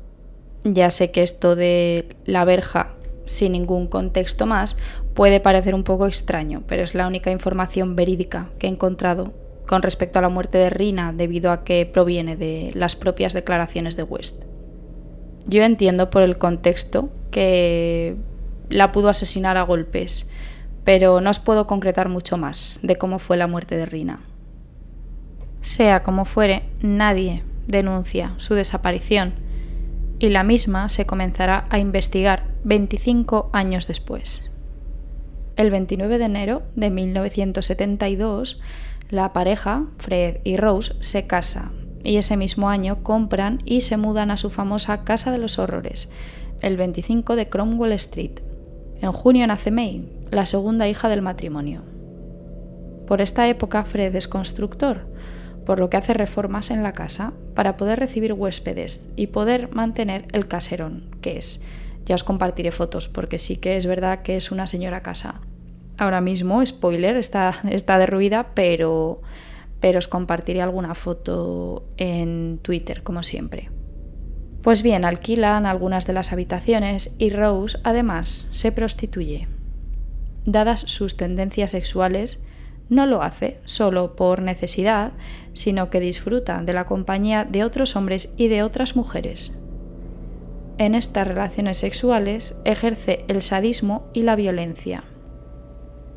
Ya 0.63 0.89
sé 0.89 1.11
que 1.11 1.21
esto 1.21 1.57
de 1.57 2.15
la 2.23 2.45
verja 2.45 2.93
sin 3.25 3.51
ningún 3.51 3.87
contexto 3.87 4.45
más, 4.45 4.77
puede 5.13 5.41
parecer 5.41 5.75
un 5.75 5.83
poco 5.83 6.07
extraño, 6.07 6.63
pero 6.65 6.83
es 6.83 6.95
la 6.95 7.07
única 7.07 7.31
información 7.31 7.97
verídica 7.97 8.51
que 8.57 8.67
he 8.67 8.69
encontrado 8.69 9.33
con 9.67 9.81
respecto 9.81 10.19
a 10.19 10.21
la 10.21 10.29
muerte 10.29 10.57
de 10.57 10.69
Rina 10.69 11.13
debido 11.13 11.51
a 11.51 11.63
que 11.63 11.85
proviene 11.85 12.35
de 12.35 12.71
las 12.73 12.95
propias 12.95 13.33
declaraciones 13.33 13.95
de 13.95 14.03
West. 14.03 14.43
Yo 15.47 15.63
entiendo 15.63 16.09
por 16.09 16.23
el 16.23 16.37
contexto 16.37 17.09
que 17.31 18.15
la 18.69 18.91
pudo 18.91 19.09
asesinar 19.09 19.57
a 19.57 19.63
golpes, 19.63 20.27
pero 20.83 21.21
no 21.21 21.29
os 21.29 21.39
puedo 21.39 21.67
concretar 21.67 22.09
mucho 22.09 22.37
más 22.37 22.79
de 22.81 22.97
cómo 22.97 23.19
fue 23.19 23.37
la 23.37 23.47
muerte 23.47 23.77
de 23.77 23.85
Rina. 23.85 24.21
Sea 25.61 26.03
como 26.03 26.25
fuere, 26.25 26.63
nadie 26.81 27.43
denuncia 27.67 28.33
su 28.37 28.53
desaparición 28.53 29.33
y 30.19 30.29
la 30.29 30.43
misma 30.43 30.89
se 30.89 31.05
comenzará 31.05 31.65
a 31.69 31.79
investigar 31.79 32.43
25 32.63 33.49
años 33.53 33.87
después. 33.87 34.51
El 35.55 35.71
29 35.71 36.17
de 36.17 36.25
enero 36.25 36.63
de 36.75 36.89
1972, 36.89 38.59
la 39.09 39.33
pareja, 39.33 39.85
Fred 39.97 40.37
y 40.43 40.57
Rose, 40.57 40.93
se 40.99 41.27
casa 41.27 41.71
y 42.05 42.17
ese 42.17 42.37
mismo 42.37 42.69
año 42.69 43.03
compran 43.03 43.59
y 43.65 43.81
se 43.81 43.97
mudan 43.97 44.31
a 44.31 44.37
su 44.37 44.49
famosa 44.49 45.03
Casa 45.03 45.31
de 45.31 45.39
los 45.39 45.57
Horrores, 45.57 46.09
el 46.61 46.77
25 46.77 47.35
de 47.35 47.49
Cromwell 47.49 47.91
Street. 47.93 48.39
En 49.01 49.11
junio 49.11 49.45
nace 49.47 49.71
May, 49.71 50.07
la 50.29 50.45
segunda 50.45 50.87
hija 50.87 51.09
del 51.09 51.23
matrimonio. 51.23 51.83
Por 53.07 53.21
esta 53.21 53.47
época 53.49 53.83
Fred 53.83 54.15
es 54.15 54.27
constructor, 54.27 55.07
por 55.65 55.79
lo 55.79 55.89
que 55.89 55.97
hace 55.97 56.13
reformas 56.13 56.69
en 56.69 56.83
la 56.83 56.93
casa 56.93 57.33
para 57.55 57.75
poder 57.75 57.99
recibir 57.99 58.33
huéspedes 58.33 59.09
y 59.15 59.27
poder 59.27 59.73
mantener 59.73 60.27
el 60.31 60.47
caserón, 60.47 61.09
que 61.21 61.37
es. 61.37 61.59
Ya 62.05 62.13
os 62.13 62.23
compartiré 62.23 62.71
fotos 62.71 63.09
porque 63.09 63.39
sí 63.39 63.57
que 63.57 63.77
es 63.77 63.87
verdad 63.87 64.21
que 64.21 64.37
es 64.37 64.51
una 64.51 64.67
señora 64.67 65.01
casa. 65.01 65.41
Ahora 65.97 66.21
mismo, 66.21 66.65
spoiler, 66.65 67.15
está, 67.15 67.53
derruida, 67.97 68.51
pero, 68.53 69.21
pero 69.79 69.99
os 69.99 70.07
compartiré 70.07 70.61
alguna 70.61 70.93
foto 70.93 71.87
en 71.97 72.59
Twitter, 72.61 73.03
como 73.03 73.23
siempre. 73.23 73.69
Pues 74.61 74.81
bien, 74.81 75.05
alquilan 75.05 75.65
algunas 75.65 76.07
de 76.07 76.13
las 76.13 76.33
habitaciones 76.33 77.15
y 77.17 77.29
Rose 77.29 77.77
además 77.83 78.47
se 78.51 78.71
prostituye. 78.71 79.47
Dadas 80.45 80.81
sus 80.81 81.17
tendencias 81.17 81.71
sexuales, 81.71 82.43
no 82.89 83.05
lo 83.05 83.23
hace 83.23 83.59
solo 83.65 84.15
por 84.15 84.41
necesidad, 84.41 85.13
sino 85.53 85.89
que 85.89 85.99
disfruta 85.99 86.61
de 86.61 86.73
la 86.73 86.85
compañía 86.85 87.45
de 87.45 87.63
otros 87.63 87.95
hombres 87.95 88.33
y 88.37 88.47
de 88.47 88.63
otras 88.63 88.95
mujeres. 88.95 89.57
En 90.77 90.93
estas 90.93 91.27
relaciones 91.27 91.77
sexuales 91.77 92.55
ejerce 92.65 93.23
el 93.27 93.41
sadismo 93.41 94.09
y 94.13 94.23
la 94.23 94.35
violencia. 94.35 95.05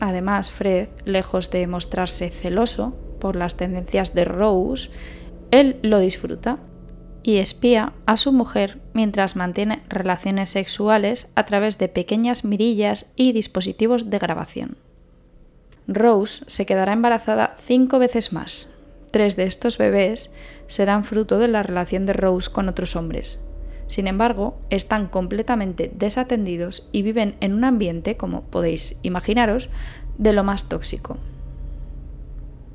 Además, 0.00 0.50
Fred, 0.50 0.88
lejos 1.04 1.50
de 1.50 1.66
mostrarse 1.66 2.30
celoso 2.30 2.96
por 3.20 3.36
las 3.36 3.56
tendencias 3.56 4.14
de 4.14 4.24
Rose, 4.24 4.90
él 5.50 5.78
lo 5.82 5.98
disfruta 5.98 6.58
y 7.22 7.38
espía 7.38 7.92
a 8.06 8.16
su 8.16 8.32
mujer 8.32 8.80
mientras 8.92 9.34
mantiene 9.34 9.82
relaciones 9.88 10.50
sexuales 10.50 11.30
a 11.34 11.44
través 11.44 11.78
de 11.78 11.88
pequeñas 11.88 12.44
mirillas 12.44 13.12
y 13.16 13.32
dispositivos 13.32 14.08
de 14.08 14.18
grabación. 14.18 14.76
Rose 15.88 16.44
se 16.46 16.66
quedará 16.66 16.92
embarazada 16.92 17.54
cinco 17.58 17.98
veces 17.98 18.32
más. 18.32 18.68
Tres 19.10 19.36
de 19.36 19.44
estos 19.44 19.78
bebés 19.78 20.30
serán 20.66 21.02
fruto 21.04 21.38
de 21.38 21.48
la 21.48 21.62
relación 21.62 22.06
de 22.06 22.12
Rose 22.12 22.50
con 22.50 22.68
otros 22.68 22.94
hombres. 22.94 23.42
Sin 23.88 24.06
embargo, 24.06 24.60
están 24.68 25.08
completamente 25.08 25.90
desatendidos 25.94 26.90
y 26.92 27.00
viven 27.00 27.36
en 27.40 27.54
un 27.54 27.64
ambiente, 27.64 28.18
como 28.18 28.42
podéis 28.42 28.98
imaginaros, 29.02 29.70
de 30.18 30.34
lo 30.34 30.44
más 30.44 30.68
tóxico. 30.68 31.16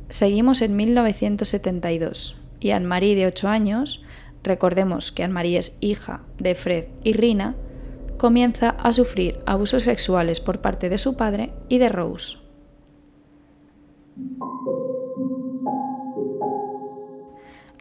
Seguimos 0.10 0.62
en 0.62 0.76
1972 0.76 2.38
y 2.60 2.72
Anne-Marie 2.72 3.16
de 3.16 3.28
8 3.28 3.48
años, 3.48 4.02
recordemos 4.44 5.12
que 5.12 5.24
Anne-Marie 5.24 5.60
es 5.60 5.78
hija 5.82 6.24
de 6.40 6.56
Fred 6.56 6.88
y 7.04 7.14
Rina, 7.14 7.56
comienza 8.18 8.70
a 8.72 8.92
sufrir 8.92 9.40
abusos 9.46 9.84
sexuales 9.84 10.40
por 10.40 10.62
parte 10.62 10.90
de 10.90 10.98
su 10.98 11.16
padre 11.16 11.54
y 11.70 11.78
de 11.78 11.90
Rose. 11.90 12.38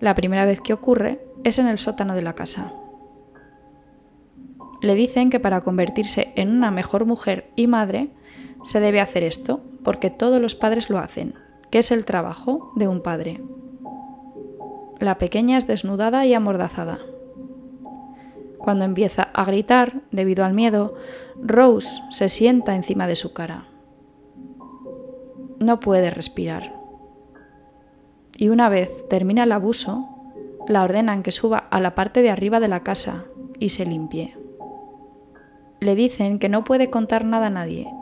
La 0.01 0.15
primera 0.15 0.45
vez 0.45 0.61
que 0.61 0.75
ocurre 0.75 1.25
es 1.45 1.59
en 1.59 1.69
el 1.69 1.79
sótano 1.79 2.15
de 2.15 2.23
la 2.23 2.35
casa. 2.35 2.75
Le 4.83 4.95
dicen 4.95 5.31
que 5.31 5.41
para 5.41 5.63
convertirse 5.63 6.33
en 6.37 6.51
una 6.51 6.71
mejor 6.71 7.07
mujer 7.07 7.51
y 7.57 7.67
madre 7.67 8.11
se 8.63 8.81
debe 8.81 9.01
hacer 9.01 9.23
esto, 9.23 9.63
porque 9.83 10.11
todos 10.11 10.41
los 10.41 10.55
padres 10.55 10.91
lo 10.91 10.99
hacen, 10.99 11.35
que 11.71 11.79
es 11.79 11.91
el 11.91 12.05
trabajo 12.05 12.73
de 12.77 12.89
un 12.89 13.01
padre. 13.01 13.41
La 15.01 15.17
pequeña 15.17 15.57
es 15.57 15.67
desnudada 15.67 16.27
y 16.27 16.35
amordazada. 16.35 17.01
Cuando 18.59 18.85
empieza 18.85 19.23
a 19.33 19.45
gritar, 19.47 20.03
debido 20.11 20.45
al 20.45 20.53
miedo, 20.53 20.95
Rose 21.41 22.03
se 22.11 22.29
sienta 22.29 22.77
encima 22.77 23.07
de 23.07 23.17
su 23.17 23.33
cara. 23.33 23.67
No 25.59 25.81
puede 25.81 26.11
respirar 26.11 26.83
y 28.43 28.49
una 28.49 28.69
vez 28.69 29.09
termina 29.09 29.45
el 29.45 29.53
abuso, 29.53 30.09
la 30.67 30.83
ordenan 30.83 31.23
que 31.23 31.33
suba 31.33 31.59
a 31.59 31.81
la 31.81 31.95
parte 31.95 32.23
de 32.23 32.31
arriba 32.31 32.61
de 32.61 32.69
la 32.69 32.83
casa 32.83 33.25
y 33.59 33.69
se 33.69 33.87
limpie. 33.87 34.37
Le 35.83 35.97
dicen 35.97 36.39
que 36.39 36.49
no 36.49 36.63
puede 36.63 36.91
contar 36.91 37.25
nada 37.25 37.49
a 37.49 37.51
nadie, 37.51 37.93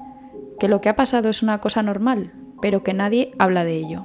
que 0.59 0.69
lo 0.69 0.83
que 0.83 0.91
ha 0.91 0.97
pasado 0.97 1.31
es 1.31 1.43
una 1.43 1.63
cosa 1.63 1.83
normal, 1.83 2.35
pero 2.61 2.83
que 2.83 2.93
nadie 2.93 3.33
habla 3.39 3.65
de 3.65 3.77
ello. 3.77 4.05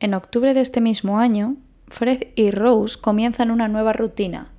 En 0.00 0.14
octubre 0.14 0.54
de 0.54 0.62
este 0.62 0.80
mismo 0.80 1.18
año, 1.18 1.56
Fred 1.88 2.28
y 2.34 2.50
Rose 2.50 2.98
comienzan 2.98 3.50
una 3.50 3.68
nueva 3.68 3.92
rutina 3.92 4.52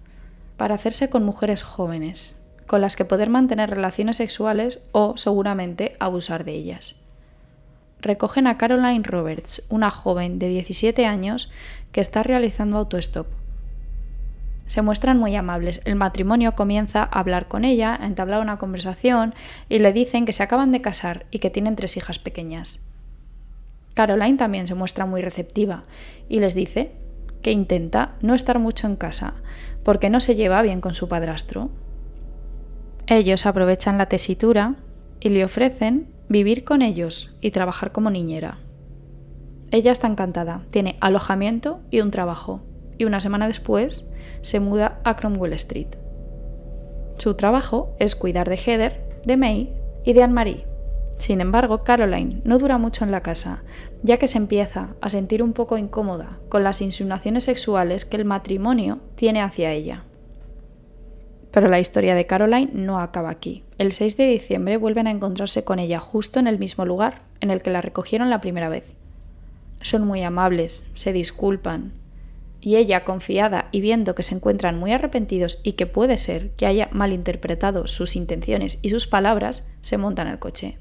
para 0.58 0.76
hacerse 0.76 1.10
con 1.10 1.24
mujeres 1.24 1.64
jóvenes, 1.64 2.40
con 2.68 2.82
las 2.82 2.96
que 2.96 3.04
poder 3.04 3.32
mantener 3.32 3.72
relaciones 3.72 4.18
sexuales 4.18 4.88
o, 4.92 5.18
seguramente, 5.18 5.98
abusar 6.00 6.46
de 6.46 6.52
ellas. 6.52 7.03
Recogen 8.04 8.48
a 8.48 8.58
Caroline 8.58 9.02
Roberts, 9.02 9.66
una 9.70 9.90
joven 9.90 10.38
de 10.38 10.50
17 10.50 11.06
años 11.06 11.50
que 11.94 12.02
está 12.02 12.22
realizando 12.22 12.78
autostop. 12.78 13.28
Se 14.66 14.82
muestran 14.82 15.18
muy 15.18 15.38
amables. 15.38 15.80
El 15.86 15.96
matrimonio 15.96 16.54
comienza 16.54 17.04
a 17.04 17.20
hablar 17.20 17.48
con 17.48 17.64
ella, 17.64 17.98
a 17.98 18.06
entablar 18.06 18.42
una 18.42 18.58
conversación 18.58 19.34
y 19.70 19.80
le 19.80 19.94
dicen 19.94 20.26
que 20.26 20.34
se 20.34 20.44
acaban 20.44 20.74
de 20.74 20.82
casar 20.82 21.28
y 21.32 21.40
que 21.40 21.50
tienen 21.50 21.78
tres 21.78 21.96
hijas 21.96 22.20
pequeñas. 22.20 22.82
Caroline 23.94 24.38
también 24.38 24.68
se 24.68 24.76
muestra 24.76 25.06
muy 25.06 25.22
receptiva 25.22 25.86
y 26.28 26.40
les 26.40 26.56
dice 26.56 26.92
que 27.42 27.52
intenta 27.52 28.16
no 28.20 28.36
estar 28.36 28.60
mucho 28.60 28.86
en 28.86 28.98
casa 28.98 29.36
porque 29.86 30.10
no 30.10 30.20
se 30.20 30.36
lleva 30.36 30.62
bien 30.62 30.82
con 30.82 30.94
su 30.94 31.08
padrastro. 31.08 31.70
Ellos 33.08 33.46
aprovechan 33.46 33.98
la 33.98 34.08
tesitura 34.08 34.76
y 35.24 35.30
le 35.30 35.46
ofrecen 35.46 36.10
vivir 36.28 36.66
con 36.66 36.82
ellos 36.82 37.34
y 37.40 37.52
trabajar 37.52 37.94
como 37.94 38.12
niñera. 38.12 38.60
Ella 39.72 39.94
está 39.94 40.08
encantada, 40.08 40.66
tiene 40.70 40.98
alojamiento 41.00 41.80
y 41.90 42.02
un 42.02 42.12
trabajo, 42.12 42.60
y 42.98 43.06
una 43.06 43.22
semana 43.22 43.48
después 43.48 44.06
se 44.42 44.60
muda 44.60 45.00
a 45.06 45.16
Cromwell 45.16 45.54
Street. 45.54 45.88
Su 47.18 47.36
trabajo 47.36 47.96
es 48.00 48.18
cuidar 48.18 48.50
de 48.50 48.58
Heather, 48.58 49.22
de 49.26 49.38
May 49.38 49.74
y 50.04 50.12
de 50.12 50.24
Anne-Marie. 50.24 50.68
Sin 51.18 51.40
embargo, 51.40 51.86
Caroline 51.86 52.42
no 52.44 52.60
dura 52.60 52.78
mucho 52.78 53.06
en 53.06 53.12
la 53.12 53.22
casa, 53.22 53.64
ya 54.02 54.18
que 54.18 54.28
se 54.28 54.38
empieza 54.38 54.96
a 55.00 55.10
sentir 55.10 55.42
un 55.42 55.54
poco 55.54 55.78
incómoda 55.78 56.40
con 56.50 56.66
las 56.66 56.82
insinuaciones 56.82 57.46
sexuales 57.46 58.04
que 58.04 58.18
el 58.18 58.26
matrimonio 58.26 59.00
tiene 59.16 59.42
hacia 59.42 59.72
ella. 59.72 60.04
Pero 61.52 61.70
la 61.70 61.80
historia 61.80 62.14
de 62.14 62.26
Caroline 62.26 62.72
no 62.74 63.00
acaba 63.00 63.30
aquí. 63.30 63.64
El 63.78 63.92
6 63.92 64.18
de 64.18 64.28
diciembre 64.28 64.78
vuelven 64.78 65.08
a 65.08 65.12
encontrarse 65.12 65.64
con 65.64 65.80
ella 65.80 66.00
justo 66.00 66.40
en 66.40 66.48
el 66.48 66.60
mismo 66.60 66.86
lugar 66.86 67.22
en 67.40 67.52
el 67.52 67.62
que 67.62 67.72
la 67.72 67.82
recogieron 67.82 68.30
la 68.30 68.42
primera 68.42 68.70
vez. 68.70 68.94
Son 69.82 70.06
muy 70.06 70.24
amables, 70.24 70.86
se 70.94 71.12
disculpan, 71.12 71.94
y 72.66 72.78
ella, 72.78 73.04
confiada 73.04 73.68
y 73.72 73.82
viendo 73.82 74.16
que 74.16 74.24
se 74.24 74.36
encuentran 74.36 74.80
muy 74.80 74.94
arrepentidos 74.94 75.60
y 75.64 75.74
que 75.74 75.86
puede 75.86 76.18
ser 76.18 76.52
que 76.52 76.66
haya 76.66 76.88
malinterpretado 76.94 77.88
sus 77.88 78.16
intenciones 78.16 78.80
y 78.82 78.88
sus 78.88 79.06
palabras, 79.06 79.66
se 79.82 79.98
monta 79.98 80.22
en 80.22 80.30
el 80.30 80.40
coche. 80.40 80.78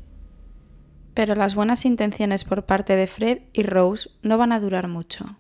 Pero 1.13 1.35
las 1.35 1.57
buenas 1.57 1.85
intenciones 1.85 2.45
por 2.45 2.67
parte 2.67 2.95
de 2.95 3.09
Fred 3.09 3.39
y 3.53 3.65
Rose 3.65 4.11
no 4.23 4.39
van 4.39 4.53
a 4.53 4.61
durar 4.61 4.87
mucho. 4.87 5.37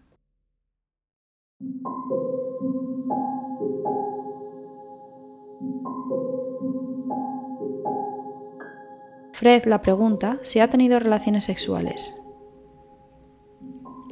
Fred 9.32 9.64
la 9.64 9.82
pregunta 9.82 10.38
si 10.42 10.60
ha 10.60 10.70
tenido 10.70 10.98
relaciones 11.00 11.44
sexuales. 11.44 12.14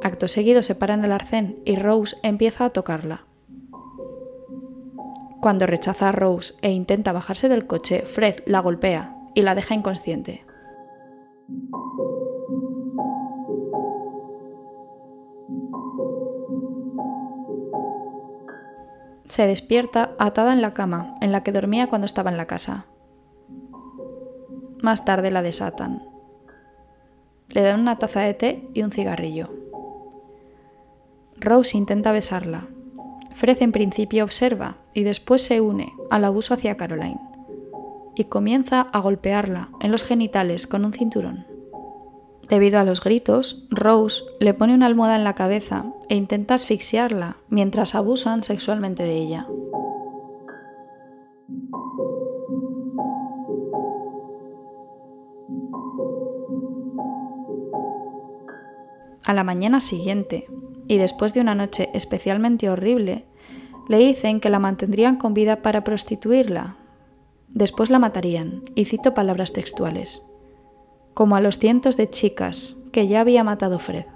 Acto 0.02 0.28
seguido 0.28 0.62
se 0.62 0.74
paran 0.74 1.04
el 1.04 1.12
arcén 1.12 1.60
y 1.64 1.76
Rose 1.76 2.16
empieza 2.22 2.64
a 2.64 2.70
tocarla. 2.70 3.26
Cuando 5.40 5.66
rechaza 5.66 6.08
a 6.08 6.12
Rose 6.12 6.54
e 6.62 6.70
intenta 6.70 7.12
bajarse 7.12 7.48
del 7.48 7.66
coche, 7.66 8.02
Fred 8.02 8.42
la 8.46 8.60
golpea 8.60 9.16
y 9.34 9.42
la 9.42 9.54
deja 9.54 9.74
inconsciente. 9.74 10.44
Se 19.30 19.46
despierta 19.46 20.16
atada 20.18 20.52
en 20.52 20.60
la 20.60 20.74
cama 20.74 21.14
en 21.20 21.30
la 21.30 21.44
que 21.44 21.52
dormía 21.52 21.86
cuando 21.86 22.04
estaba 22.04 22.32
en 22.32 22.36
la 22.36 22.48
casa. 22.48 22.86
Más 24.82 25.04
tarde 25.04 25.30
la 25.30 25.40
desatan. 25.40 26.02
Le 27.48 27.62
dan 27.62 27.78
una 27.78 27.96
taza 27.96 28.22
de 28.22 28.34
té 28.34 28.68
y 28.74 28.82
un 28.82 28.90
cigarrillo. 28.90 29.48
Rose 31.36 31.78
intenta 31.78 32.10
besarla. 32.10 32.66
Fred 33.32 33.62
en 33.62 33.70
principio 33.70 34.24
observa 34.24 34.78
y 34.94 35.04
después 35.04 35.42
se 35.42 35.60
une 35.60 35.92
al 36.10 36.24
abuso 36.24 36.54
hacia 36.54 36.76
Caroline 36.76 37.20
y 38.16 38.24
comienza 38.24 38.80
a 38.80 38.98
golpearla 38.98 39.70
en 39.78 39.92
los 39.92 40.02
genitales 40.02 40.66
con 40.66 40.84
un 40.84 40.92
cinturón. 40.92 41.49
Debido 42.50 42.80
a 42.80 42.84
los 42.84 43.00
gritos, 43.00 43.64
Rose 43.70 44.24
le 44.40 44.54
pone 44.54 44.74
una 44.74 44.86
almohada 44.86 45.14
en 45.14 45.22
la 45.22 45.36
cabeza 45.36 45.84
e 46.08 46.16
intenta 46.16 46.54
asfixiarla 46.54 47.36
mientras 47.48 47.94
abusan 47.94 48.42
sexualmente 48.42 49.04
de 49.04 49.14
ella. 49.14 49.46
A 59.24 59.32
la 59.32 59.44
mañana 59.44 59.80
siguiente, 59.80 60.48
y 60.88 60.98
después 60.98 61.34
de 61.34 61.42
una 61.42 61.54
noche 61.54 61.88
especialmente 61.94 62.68
horrible, 62.68 63.26
le 63.88 63.98
dicen 63.98 64.40
que 64.40 64.50
la 64.50 64.58
mantendrían 64.58 65.18
con 65.18 65.34
vida 65.34 65.62
para 65.62 65.84
prostituirla. 65.84 66.78
Después 67.46 67.90
la 67.90 68.00
matarían, 68.00 68.62
y 68.74 68.86
cito 68.86 69.14
palabras 69.14 69.52
textuales 69.52 70.26
como 71.14 71.36
a 71.36 71.40
los 71.40 71.58
cientos 71.58 71.96
de 71.96 72.08
chicas 72.08 72.76
que 72.92 73.08
ya 73.08 73.20
había 73.20 73.44
matado 73.44 73.78
Fred. 73.78 74.06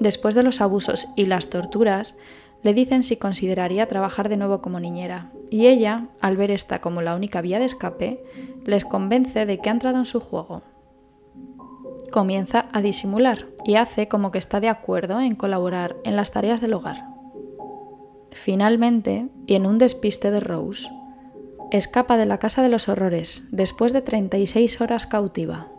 Después 0.00 0.34
de 0.34 0.42
los 0.42 0.60
abusos 0.60 1.08
y 1.16 1.26
las 1.26 1.48
torturas, 1.48 2.16
le 2.62 2.74
dicen 2.74 3.02
si 3.02 3.16
consideraría 3.16 3.88
trabajar 3.88 4.28
de 4.28 4.36
nuevo 4.36 4.60
como 4.60 4.80
niñera, 4.80 5.30
y 5.50 5.66
ella, 5.66 6.08
al 6.20 6.36
ver 6.36 6.50
esta 6.50 6.80
como 6.80 7.02
la 7.02 7.14
única 7.14 7.40
vía 7.40 7.58
de 7.58 7.64
escape, 7.64 8.24
les 8.64 8.84
convence 8.84 9.46
de 9.46 9.58
que 9.58 9.68
ha 9.68 9.72
entrado 9.72 9.98
en 9.98 10.04
su 10.04 10.20
juego. 10.20 10.62
Comienza 12.10 12.68
a 12.72 12.82
disimular 12.82 13.46
y 13.64 13.76
hace 13.76 14.08
como 14.08 14.30
que 14.30 14.38
está 14.38 14.60
de 14.60 14.68
acuerdo 14.68 15.20
en 15.20 15.34
colaborar 15.34 15.96
en 16.04 16.16
las 16.16 16.32
tareas 16.32 16.60
del 16.60 16.74
hogar. 16.74 17.04
Finalmente, 18.32 19.28
y 19.46 19.54
en 19.54 19.66
un 19.66 19.78
despiste 19.78 20.30
de 20.30 20.40
Rose, 20.40 20.90
escapa 21.76 22.16
de 22.16 22.26
la 22.26 22.38
casa 22.38 22.62
de 22.62 22.68
los 22.68 22.88
horrores 22.88 23.44
después 23.50 23.92
de 23.92 24.02
36 24.02 24.80
horas 24.80 25.06
cautiva. 25.06 25.70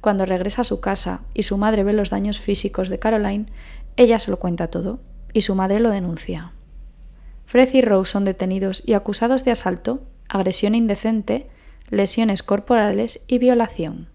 Cuando 0.00 0.26
regresa 0.26 0.62
a 0.62 0.64
su 0.64 0.80
casa 0.80 1.22
y 1.34 1.42
su 1.42 1.58
madre 1.58 1.82
ve 1.82 1.92
los 1.92 2.10
daños 2.10 2.38
físicos 2.38 2.88
de 2.88 2.98
Caroline, 2.98 3.46
ella 3.96 4.18
se 4.18 4.30
lo 4.30 4.38
cuenta 4.38 4.70
todo 4.70 5.00
y 5.32 5.40
su 5.40 5.54
madre 5.54 5.80
lo 5.80 5.90
denuncia. 5.90 6.52
Fred 7.46 7.72
y 7.72 7.80
Rose 7.80 8.12
son 8.12 8.24
detenidos 8.24 8.82
y 8.86 8.92
acusados 8.92 9.44
de 9.44 9.50
asalto, 9.50 10.02
agresión 10.28 10.74
indecente, 10.74 11.48
lesiones 11.90 12.42
corporales 12.42 13.20
y 13.26 13.38
violación. 13.38 14.08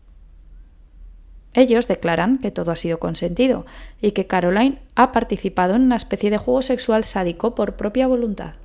Ellos 1.54 1.88
declaran 1.88 2.40
que 2.40 2.52
todo 2.52 2.72
ha 2.72 2.76
sido 2.76 3.00
consentido 3.00 3.66
y 4.02 4.12
que 4.12 4.26
Caroline 4.26 4.80
ha 4.96 5.12
participado 5.12 5.76
en 5.76 5.84
una 5.84 5.96
especie 5.96 6.32
de 6.32 6.38
juego 6.38 6.62
sexual 6.62 7.04
sádico 7.04 7.54
por 7.54 7.76
propia 7.76 8.08
voluntad. 8.08 8.56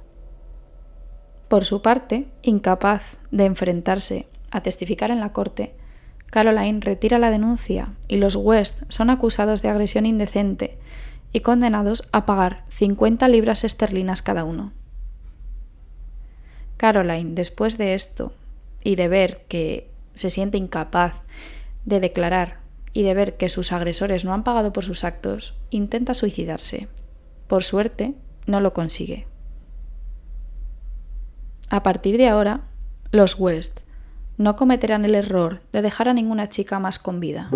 Por 1.49 1.65
su 1.65 1.83
parte, 1.83 2.29
incapaz 2.43 3.17
de 3.31 3.45
enfrentarse 3.45 4.27
a 4.51 4.63
testificar 4.63 5.11
en 5.11 5.21
la 5.21 5.33
corte, 5.33 5.75
Caroline 6.31 6.81
retira 6.81 7.19
la 7.19 7.31
denuncia 7.31 7.95
y 8.07 8.17
los 8.17 8.37
West 8.37 8.83
son 8.89 9.11
acusados 9.11 9.63
de 9.63 9.69
agresión 9.69 10.05
indecente 10.05 10.79
y 11.33 11.41
condenados 11.41 12.07
a 12.13 12.27
pagar 12.27 12.65
50 12.69 13.29
libras 13.29 13.65
esterlinas 13.65 14.23
cada 14.23 14.45
uno. 14.45 14.73
Caroline, 16.77 17.35
después 17.35 17.77
de 17.77 17.95
esto 17.95 18.33
y 18.85 18.97
de 18.97 19.09
ver 19.09 19.45
que 19.49 19.91
se 20.15 20.31
siente 20.31 20.59
incapaz 20.59 21.21
de 21.85 22.01
declarar 22.01 22.58
y 22.93 23.03
de 23.03 23.15
ver 23.15 23.37
que 23.37 23.49
sus 23.49 23.73
agresores 23.73 24.25
no 24.25 24.33
han 24.35 24.45
pagado 24.45 24.73
por 24.73 24.85
sus 24.85 25.05
actos, 25.05 25.55
intenta 25.71 26.15
suicidarse. 26.15 26.89
Por 27.47 27.63
suerte, 27.65 28.15
no 28.47 28.61
lo 28.61 28.73
consigue. 28.73 29.27
A 31.71 31.83
partir 31.83 32.17
de 32.17 32.29
ahora, 32.29 32.63
los 33.11 33.39
West 33.39 33.81
no 34.37 34.57
cometerán 34.57 35.05
el 35.05 35.15
error 35.15 35.63
de 35.73 35.83
dejar 35.83 36.09
a 36.09 36.15
ninguna 36.15 36.49
chica 36.49 36.79
más 36.79 36.99
con 36.99 37.21
vida. 37.21 37.51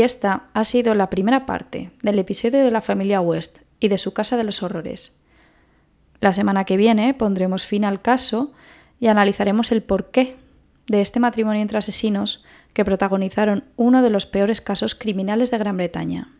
Y 0.00 0.02
esta 0.02 0.44
ha 0.54 0.64
sido 0.64 0.94
la 0.94 1.10
primera 1.10 1.44
parte 1.44 1.90
del 2.02 2.18
episodio 2.18 2.64
de 2.64 2.70
la 2.70 2.80
familia 2.80 3.20
West 3.20 3.58
y 3.80 3.88
de 3.88 3.98
su 3.98 4.14
casa 4.14 4.38
de 4.38 4.44
los 4.44 4.62
horrores. 4.62 5.20
La 6.20 6.32
semana 6.32 6.64
que 6.64 6.78
viene 6.78 7.12
pondremos 7.12 7.66
fin 7.66 7.84
al 7.84 8.00
caso 8.00 8.50
y 8.98 9.08
analizaremos 9.08 9.70
el 9.72 9.82
porqué 9.82 10.38
de 10.86 11.02
este 11.02 11.20
matrimonio 11.20 11.60
entre 11.60 11.76
asesinos 11.76 12.42
que 12.72 12.82
protagonizaron 12.82 13.64
uno 13.76 14.00
de 14.00 14.08
los 14.08 14.24
peores 14.24 14.62
casos 14.62 14.94
criminales 14.94 15.50
de 15.50 15.58
Gran 15.58 15.76
Bretaña. 15.76 16.32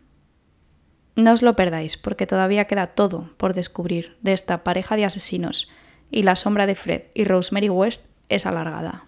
No 1.15 1.31
os 1.31 1.43
lo 1.43 1.55
perdáis, 1.55 1.97
porque 1.97 2.25
todavía 2.25 2.65
queda 2.65 2.87
todo 2.87 3.29
por 3.37 3.53
descubrir 3.53 4.17
de 4.21 4.33
esta 4.33 4.63
pareja 4.63 4.95
de 4.95 5.05
asesinos, 5.05 5.69
y 6.09 6.23
la 6.23 6.35
sombra 6.35 6.65
de 6.65 6.73
Fred 6.73 7.03
y 7.13 7.25
Rosemary 7.25 7.69
West 7.69 8.07
es 8.27 8.47
alargada. 8.47 9.05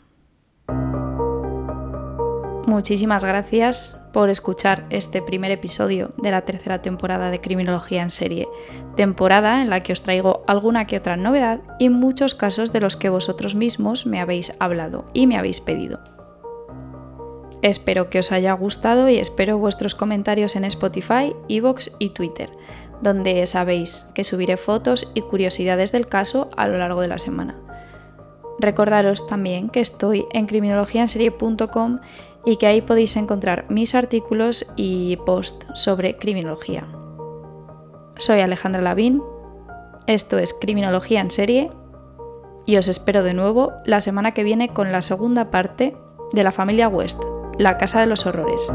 Muchísimas 2.67 3.25
gracias 3.25 3.97
por 4.13 4.29
escuchar 4.29 4.85
este 4.91 5.21
primer 5.21 5.51
episodio 5.51 6.11
de 6.17 6.31
la 6.31 6.45
tercera 6.45 6.81
temporada 6.81 7.31
de 7.31 7.41
Criminología 7.41 8.03
en 8.03 8.11
serie, 8.11 8.47
temporada 8.95 9.61
en 9.61 9.69
la 9.69 9.81
que 9.81 9.91
os 9.91 10.03
traigo 10.03 10.43
alguna 10.47 10.85
que 10.85 10.97
otra 10.97 11.17
novedad 11.17 11.61
y 11.79 11.89
muchos 11.89 12.35
casos 12.35 12.71
de 12.71 12.79
los 12.79 12.95
que 12.95 13.09
vosotros 13.09 13.55
mismos 13.55 14.05
me 14.05 14.21
habéis 14.21 14.53
hablado 14.59 15.05
y 15.13 15.27
me 15.27 15.37
habéis 15.37 15.59
pedido. 15.59 15.99
Espero 17.63 18.09
que 18.09 18.19
os 18.19 18.31
haya 18.31 18.53
gustado 18.53 19.09
y 19.09 19.17
espero 19.17 19.57
vuestros 19.57 19.95
comentarios 19.95 20.55
en 20.55 20.65
Spotify, 20.65 21.35
Evox 21.49 21.91
y 21.97 22.09
Twitter, 22.09 22.51
donde 23.01 23.45
sabéis 23.47 24.05
que 24.13 24.23
subiré 24.23 24.57
fotos 24.57 25.09
y 25.13 25.21
curiosidades 25.21 25.91
del 25.91 26.07
caso 26.07 26.49
a 26.55 26.67
lo 26.67 26.77
largo 26.77 27.01
de 27.01 27.07
la 27.07 27.17
semana. 27.17 27.59
Recordaros 28.59 29.25
también 29.25 29.69
que 29.69 29.79
estoy 29.79 30.25
en 30.31 30.45
criminologiaenserie.com 30.45 31.99
y 32.45 32.57
que 32.57 32.67
ahí 32.67 32.81
podéis 32.81 33.15
encontrar 33.15 33.65
mis 33.69 33.95
artículos 33.95 34.65
y 34.75 35.17
posts 35.25 35.67
sobre 35.73 36.17
criminología. 36.17 36.87
Soy 38.17 38.41
Alejandra 38.41 38.81
Lavín, 38.81 39.21
esto 40.07 40.37
es 40.37 40.53
Criminología 40.53 41.21
en 41.21 41.31
serie 41.31 41.71
y 42.65 42.77
os 42.77 42.87
espero 42.87 43.23
de 43.23 43.33
nuevo 43.33 43.71
la 43.85 44.01
semana 44.01 44.33
que 44.33 44.43
viene 44.43 44.69
con 44.69 44.91
la 44.91 45.01
segunda 45.01 45.49
parte 45.51 45.95
de 46.33 46.43
la 46.43 46.51
familia 46.51 46.87
West, 46.87 47.21
la 47.57 47.77
Casa 47.77 48.01
de 48.01 48.07
los 48.07 48.25
Horrores. 48.25 48.71